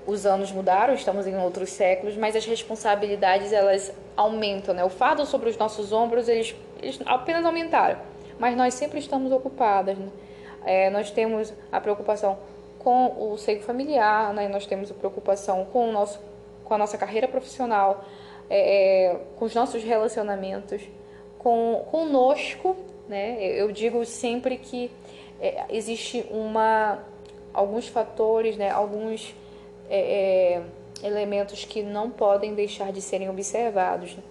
os 0.04 0.26
anos 0.26 0.50
mudaram, 0.50 0.94
estamos 0.94 1.28
em 1.28 1.36
outros 1.36 1.70
séculos, 1.70 2.16
mas 2.16 2.34
as 2.34 2.44
responsabilidades 2.44 3.52
elas 3.52 3.92
aumentam, 4.16 4.74
né? 4.74 4.82
O 4.82 4.90
fardo 4.90 5.24
sobre 5.26 5.48
os 5.48 5.56
nossos 5.56 5.92
ombros 5.92 6.28
eles, 6.28 6.56
eles 6.80 6.98
apenas 7.06 7.44
aumentaram 7.44 8.11
mas 8.42 8.56
nós 8.56 8.74
sempre 8.74 8.98
estamos 8.98 9.30
ocupadas. 9.30 9.96
Né? 9.96 10.08
É, 10.64 10.90
nós 10.90 11.12
temos 11.12 11.54
a 11.70 11.80
preocupação 11.80 12.36
com 12.76 13.30
o 13.30 13.38
seio 13.38 13.62
familiar, 13.62 14.34
né? 14.34 14.48
nós 14.48 14.66
temos 14.66 14.90
a 14.90 14.94
preocupação 14.94 15.64
com, 15.66 15.90
o 15.90 15.92
nosso, 15.92 16.20
com 16.64 16.74
a 16.74 16.78
nossa 16.78 16.98
carreira 16.98 17.28
profissional, 17.28 18.04
é, 18.50 19.10
é, 19.12 19.20
com 19.36 19.44
os 19.44 19.54
nossos 19.54 19.84
relacionamentos, 19.84 20.82
com 21.38 21.86
conosco. 21.88 22.74
Né? 23.08 23.40
Eu 23.44 23.70
digo 23.70 24.04
sempre 24.04 24.56
que 24.56 24.90
é, 25.40 25.64
existe 25.70 26.26
uma, 26.28 26.98
alguns 27.54 27.86
fatores, 27.86 28.56
né? 28.56 28.72
alguns 28.72 29.36
é, 29.88 30.62
é, 31.00 31.06
elementos 31.06 31.64
que 31.64 31.80
não 31.80 32.10
podem 32.10 32.56
deixar 32.56 32.90
de 32.90 33.00
serem 33.00 33.30
observados. 33.30 34.16
Né? 34.16 34.22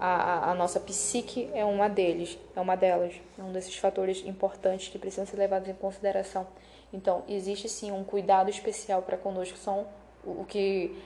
A, 0.00 0.50
a, 0.50 0.54
nossa 0.54 0.78
psique 0.78 1.50
é 1.54 1.64
uma 1.64 1.88
deles, 1.88 2.38
é 2.54 2.60
uma 2.60 2.76
delas, 2.76 3.14
é 3.38 3.42
um 3.42 3.52
desses 3.52 3.76
fatores 3.76 4.24
importantes 4.24 4.88
que 4.88 4.98
precisam 4.98 5.26
ser 5.26 5.36
levados 5.36 5.68
em 5.68 5.74
consideração. 5.74 6.46
Então, 6.92 7.22
existe 7.28 7.68
sim 7.68 7.90
um 7.90 8.04
cuidado 8.04 8.48
especial 8.48 9.02
para 9.02 9.16
conosco, 9.16 9.58
são 9.58 9.86
o 10.24 10.44
que, 10.44 10.96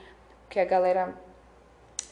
que 0.49 0.59
a 0.59 0.65
galera 0.65 1.13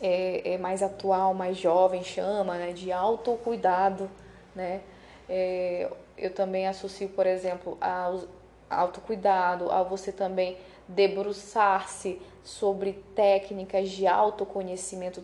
é, 0.01 0.53
é, 0.53 0.57
mais 0.57 0.81
atual, 0.81 1.33
mais 1.33 1.57
jovem 1.57 2.03
chama 2.03 2.55
né, 2.55 2.73
de 2.73 2.91
autocuidado, 2.91 4.09
né? 4.55 4.81
É, 5.29 5.89
eu 6.17 6.33
também 6.33 6.67
associo, 6.67 7.07
por 7.09 7.25
exemplo, 7.25 7.77
ao 7.79 8.23
autocuidado, 8.69 9.71
a 9.71 9.83
você 9.83 10.11
também 10.11 10.57
debruçar-se 10.87 12.21
sobre 12.43 12.93
técnicas 13.15 13.89
de 13.89 14.07
autoconhecimento 14.07 15.23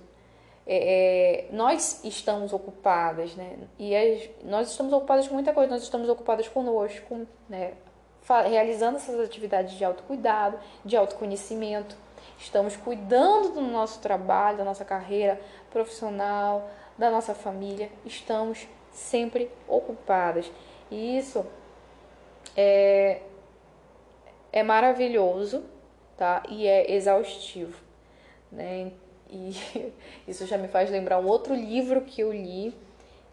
é, 0.69 1.47
é, 1.47 1.55
nós 1.55 2.03
estamos 2.03 2.51
ocupadas, 2.51 3.33
né? 3.35 3.57
E 3.79 3.95
as, 3.95 4.29
nós 4.43 4.69
estamos 4.69 4.91
ocupadas 4.91 5.25
com 5.25 5.33
muita 5.33 5.53
coisa, 5.53 5.71
nós 5.71 5.81
estamos 5.81 6.09
ocupadas 6.09 6.49
conosco, 6.49 7.25
né? 7.47 7.73
Realizando 8.49 8.97
essas 8.97 9.17
atividades 9.21 9.77
de 9.77 9.85
autocuidado, 9.85 10.59
de 10.83 10.97
autoconhecimento, 10.97 11.95
estamos 12.37 12.75
cuidando 12.75 13.53
do 13.53 13.61
nosso 13.61 14.01
trabalho, 14.01 14.57
da 14.57 14.65
nossa 14.65 14.83
carreira 14.83 15.39
profissional, 15.71 16.69
da 16.97 17.09
nossa 17.09 17.33
família, 17.33 17.89
estamos 18.05 18.67
sempre 18.91 19.49
ocupadas. 19.69 20.51
E 20.91 21.17
isso 21.17 21.45
é, 22.57 23.21
é 24.51 24.63
maravilhoso, 24.63 25.63
tá? 26.17 26.43
E 26.49 26.67
é 26.67 26.91
exaustivo, 26.91 27.81
né? 28.51 28.91
E 29.29 29.91
isso 30.27 30.45
já 30.45 30.57
me 30.57 30.67
faz 30.67 30.89
lembrar 30.89 31.19
um 31.19 31.27
outro 31.27 31.53
livro 31.53 32.01
que 32.01 32.21
eu 32.21 32.31
li, 32.31 32.73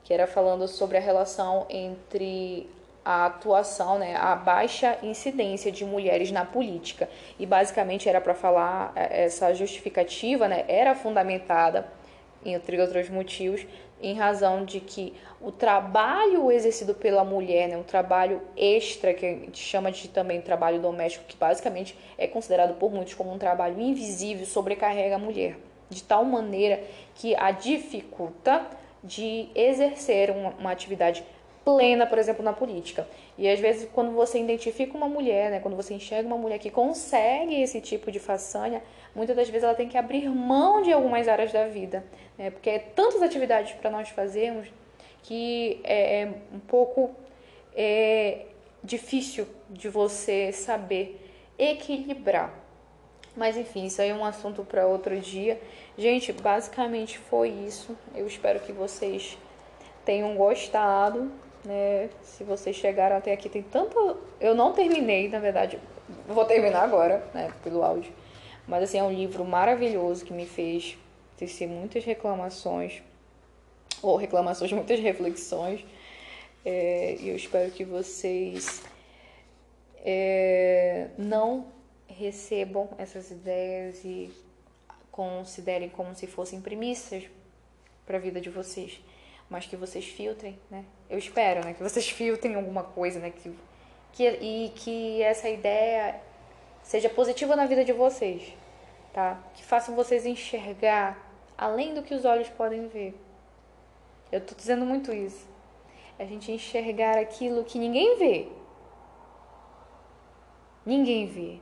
que 0.02 0.12
era 0.12 0.26
falando 0.26 0.68
sobre 0.68 0.98
a 0.98 1.00
relação 1.00 1.66
entre 1.68 2.68
a 3.04 3.26
atuação, 3.26 3.98
né, 3.98 4.16
a 4.16 4.34
baixa 4.34 4.98
incidência 5.02 5.70
de 5.70 5.84
mulheres 5.84 6.30
na 6.30 6.44
política. 6.44 7.08
E 7.38 7.44
basicamente 7.44 8.08
era 8.08 8.20
para 8.20 8.34
falar 8.34 8.92
é, 8.96 9.24
essa 9.24 9.52
justificativa, 9.52 10.48
né, 10.48 10.64
era 10.68 10.94
fundamentada, 10.94 11.86
entre 12.44 12.80
outros 12.80 13.08
motivos, 13.10 13.66
em 14.02 14.14
razão 14.14 14.64
de 14.64 14.80
que 14.80 15.14
o 15.40 15.52
trabalho 15.52 16.50
exercido 16.50 16.94
pela 16.94 17.24
mulher, 17.24 17.68
né, 17.68 17.76
um 17.76 17.82
trabalho 17.82 18.40
extra, 18.56 19.12
que 19.14 19.24
a 19.24 19.30
gente 19.30 19.62
chama 19.62 19.92
de 19.92 20.08
também 20.08 20.40
trabalho 20.40 20.80
doméstico, 20.80 21.24
que 21.26 21.36
basicamente 21.36 21.96
é 22.16 22.26
considerado 22.26 22.74
por 22.78 22.90
muitos 22.90 23.14
como 23.14 23.32
um 23.32 23.38
trabalho 23.38 23.80
invisível, 23.80 24.46
sobrecarrega 24.46 25.16
a 25.16 25.18
mulher 25.18 25.56
de 25.94 26.02
tal 26.02 26.24
maneira 26.24 26.82
que 27.14 27.34
a 27.36 27.50
dificulta 27.50 28.66
de 29.02 29.48
exercer 29.54 30.30
uma, 30.30 30.50
uma 30.58 30.70
atividade 30.70 31.24
plena, 31.64 32.06
por 32.06 32.18
exemplo, 32.18 32.44
na 32.44 32.52
política. 32.52 33.08
E 33.38 33.48
às 33.48 33.58
vezes, 33.58 33.88
quando 33.92 34.12
você 34.12 34.38
identifica 34.38 34.96
uma 34.96 35.08
mulher, 35.08 35.50
né, 35.50 35.60
quando 35.60 35.76
você 35.76 35.94
enxerga 35.94 36.26
uma 36.26 36.36
mulher 36.36 36.58
que 36.58 36.70
consegue 36.70 37.60
esse 37.62 37.80
tipo 37.80 38.12
de 38.12 38.18
façanha, 38.18 38.82
muitas 39.14 39.34
das 39.34 39.48
vezes 39.48 39.64
ela 39.64 39.74
tem 39.74 39.88
que 39.88 39.96
abrir 39.96 40.28
mão 40.28 40.82
de 40.82 40.92
algumas 40.92 41.26
áreas 41.26 41.52
da 41.52 41.66
vida, 41.66 42.04
né, 42.36 42.50
porque 42.50 42.68
é 42.68 42.78
tantas 42.78 43.22
atividades 43.22 43.72
para 43.72 43.90
nós 43.90 44.08
fazermos 44.10 44.68
que 45.22 45.80
é, 45.84 46.22
é 46.22 46.26
um 46.52 46.60
pouco 46.60 47.14
é 47.74 48.46
difícil 48.82 49.46
de 49.70 49.88
você 49.88 50.52
saber 50.52 51.20
equilibrar. 51.58 52.63
Mas 53.36 53.56
enfim, 53.56 53.86
isso 53.86 54.00
aí 54.00 54.10
é 54.10 54.14
um 54.14 54.24
assunto 54.24 54.64
para 54.64 54.86
outro 54.86 55.18
dia. 55.18 55.60
Gente, 55.98 56.32
basicamente 56.32 57.18
foi 57.18 57.48
isso. 57.48 57.96
Eu 58.14 58.26
espero 58.26 58.60
que 58.60 58.72
vocês 58.72 59.36
tenham 60.04 60.36
gostado, 60.36 61.32
né? 61.64 62.10
Se 62.22 62.44
vocês 62.44 62.76
chegaram 62.76 63.16
até 63.16 63.32
aqui, 63.32 63.48
tem 63.48 63.62
tanto. 63.62 64.18
Eu 64.40 64.54
não 64.54 64.72
terminei, 64.72 65.28
na 65.28 65.40
verdade, 65.40 65.78
vou 66.28 66.44
terminar 66.44 66.82
agora, 66.82 67.24
né? 67.34 67.52
Pelo 67.62 67.82
áudio. 67.82 68.12
Mas 68.68 68.84
assim, 68.84 68.98
é 68.98 69.02
um 69.02 69.12
livro 69.12 69.44
maravilhoso 69.44 70.24
que 70.24 70.32
me 70.32 70.46
fez 70.46 70.96
tecer 71.36 71.68
muitas 71.68 72.04
reclamações, 72.04 73.02
ou 74.00 74.16
reclamações, 74.16 74.70
muitas 74.72 75.00
reflexões. 75.00 75.84
É, 76.64 77.16
e 77.20 77.28
eu 77.28 77.36
espero 77.36 77.70
que 77.72 77.84
vocês 77.84 78.82
é, 80.04 81.08
não 81.18 81.66
recebam 82.18 82.88
essas 82.98 83.30
ideias 83.30 84.04
e 84.04 84.30
considerem 85.10 85.88
como 85.88 86.14
se 86.14 86.26
fossem 86.26 86.60
premissas 86.60 87.24
para 88.04 88.16
a 88.16 88.20
vida 88.20 88.40
de 88.40 88.50
vocês, 88.50 89.00
mas 89.48 89.66
que 89.66 89.76
vocês 89.76 90.04
filtrem, 90.04 90.58
né? 90.70 90.84
Eu 91.08 91.18
espero, 91.18 91.64
né, 91.64 91.74
que 91.74 91.82
vocês 91.82 92.08
filtrem 92.10 92.54
alguma 92.54 92.82
coisa, 92.82 93.20
né, 93.20 93.30
que, 93.30 93.54
que 94.12 94.28
e 94.28 94.72
que 94.74 95.22
essa 95.22 95.48
ideia 95.48 96.20
seja 96.82 97.08
positiva 97.08 97.54
na 97.56 97.66
vida 97.66 97.84
de 97.84 97.92
vocês, 97.92 98.52
tá? 99.12 99.42
Que 99.54 99.64
façam 99.64 99.94
vocês 99.94 100.26
enxergar 100.26 101.18
além 101.56 101.94
do 101.94 102.02
que 102.02 102.14
os 102.14 102.24
olhos 102.24 102.48
podem 102.48 102.88
ver. 102.88 103.14
Eu 104.30 104.40
tô 104.40 104.54
dizendo 104.54 104.84
muito 104.84 105.12
isso. 105.12 105.46
A 106.18 106.24
gente 106.24 106.50
enxergar 106.50 107.16
aquilo 107.18 107.64
que 107.64 107.78
ninguém 107.78 108.18
vê. 108.18 108.48
Ninguém 110.84 111.26
vê. 111.26 111.60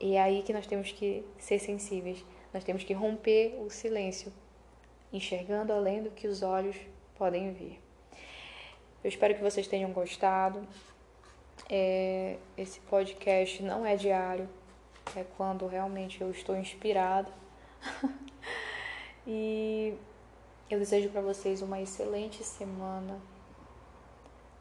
E 0.00 0.14
é 0.14 0.22
aí 0.22 0.42
que 0.42 0.52
nós 0.52 0.66
temos 0.66 0.92
que 0.92 1.24
ser 1.38 1.58
sensíveis. 1.58 2.24
Nós 2.52 2.64
temos 2.64 2.84
que 2.84 2.92
romper 2.92 3.58
o 3.60 3.68
silêncio, 3.68 4.32
enxergando 5.12 5.72
além 5.72 6.02
do 6.02 6.10
que 6.10 6.26
os 6.26 6.42
olhos 6.42 6.76
podem 7.16 7.52
ver. 7.52 7.80
Eu 9.02 9.08
espero 9.08 9.34
que 9.34 9.42
vocês 9.42 9.66
tenham 9.66 9.92
gostado. 9.92 10.66
É, 11.68 12.36
esse 12.56 12.80
podcast 12.80 13.62
não 13.62 13.84
é 13.84 13.96
diário, 13.96 14.48
é 15.16 15.24
quando 15.36 15.66
realmente 15.66 16.20
eu 16.20 16.30
estou 16.30 16.56
inspirado. 16.56 17.30
e 19.26 19.94
eu 20.70 20.78
desejo 20.78 21.10
para 21.10 21.20
vocês 21.20 21.60
uma 21.62 21.80
excelente 21.80 22.42
semana, 22.44 23.20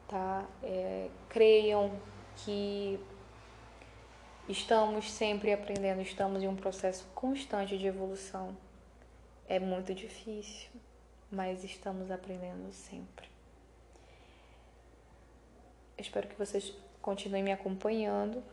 tá? 0.08 0.46
É, 0.64 1.10
creiam 1.30 1.92
que 2.38 3.00
estamos 4.48 5.12
sempre 5.12 5.52
aprendendo, 5.52 6.02
estamos 6.02 6.42
em 6.42 6.48
um 6.48 6.56
processo 6.56 7.06
constante 7.14 7.78
de 7.78 7.86
evolução. 7.86 8.58
É 9.48 9.60
muito 9.60 9.94
difícil, 9.94 10.70
mas 11.32 11.64
estamos 11.64 12.12
aprendendo 12.12 12.72
sempre. 12.72 13.28
Espero 15.98 16.28
que 16.28 16.36
vocês 16.36 16.74
continuem 17.02 17.44
me 17.44 17.52
acompanhando. 17.52 18.44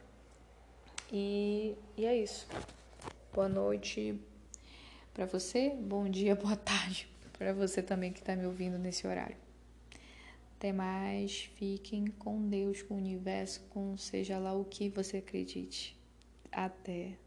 E, 1.12 1.76
e 1.96 2.06
é 2.06 2.16
isso. 2.16 2.48
Boa 3.32 3.48
noite 3.48 4.18
para 5.12 5.26
você, 5.26 5.70
bom 5.70 6.08
dia, 6.08 6.34
boa 6.36 6.56
tarde 6.56 7.08
para 7.38 7.52
você 7.52 7.82
também 7.82 8.12
que 8.12 8.20
está 8.20 8.34
me 8.34 8.46
ouvindo 8.46 8.78
nesse 8.78 9.06
horário. 9.06 9.43
Até 10.64 10.72
mais, 10.72 11.42
fiquem 11.56 12.06
com 12.06 12.48
Deus, 12.48 12.80
com 12.80 12.94
o 12.94 12.96
universo, 12.96 13.60
com 13.68 13.98
seja 13.98 14.38
lá 14.38 14.54
o 14.54 14.64
que 14.64 14.88
você 14.88 15.18
acredite. 15.18 15.94
Até. 16.50 17.18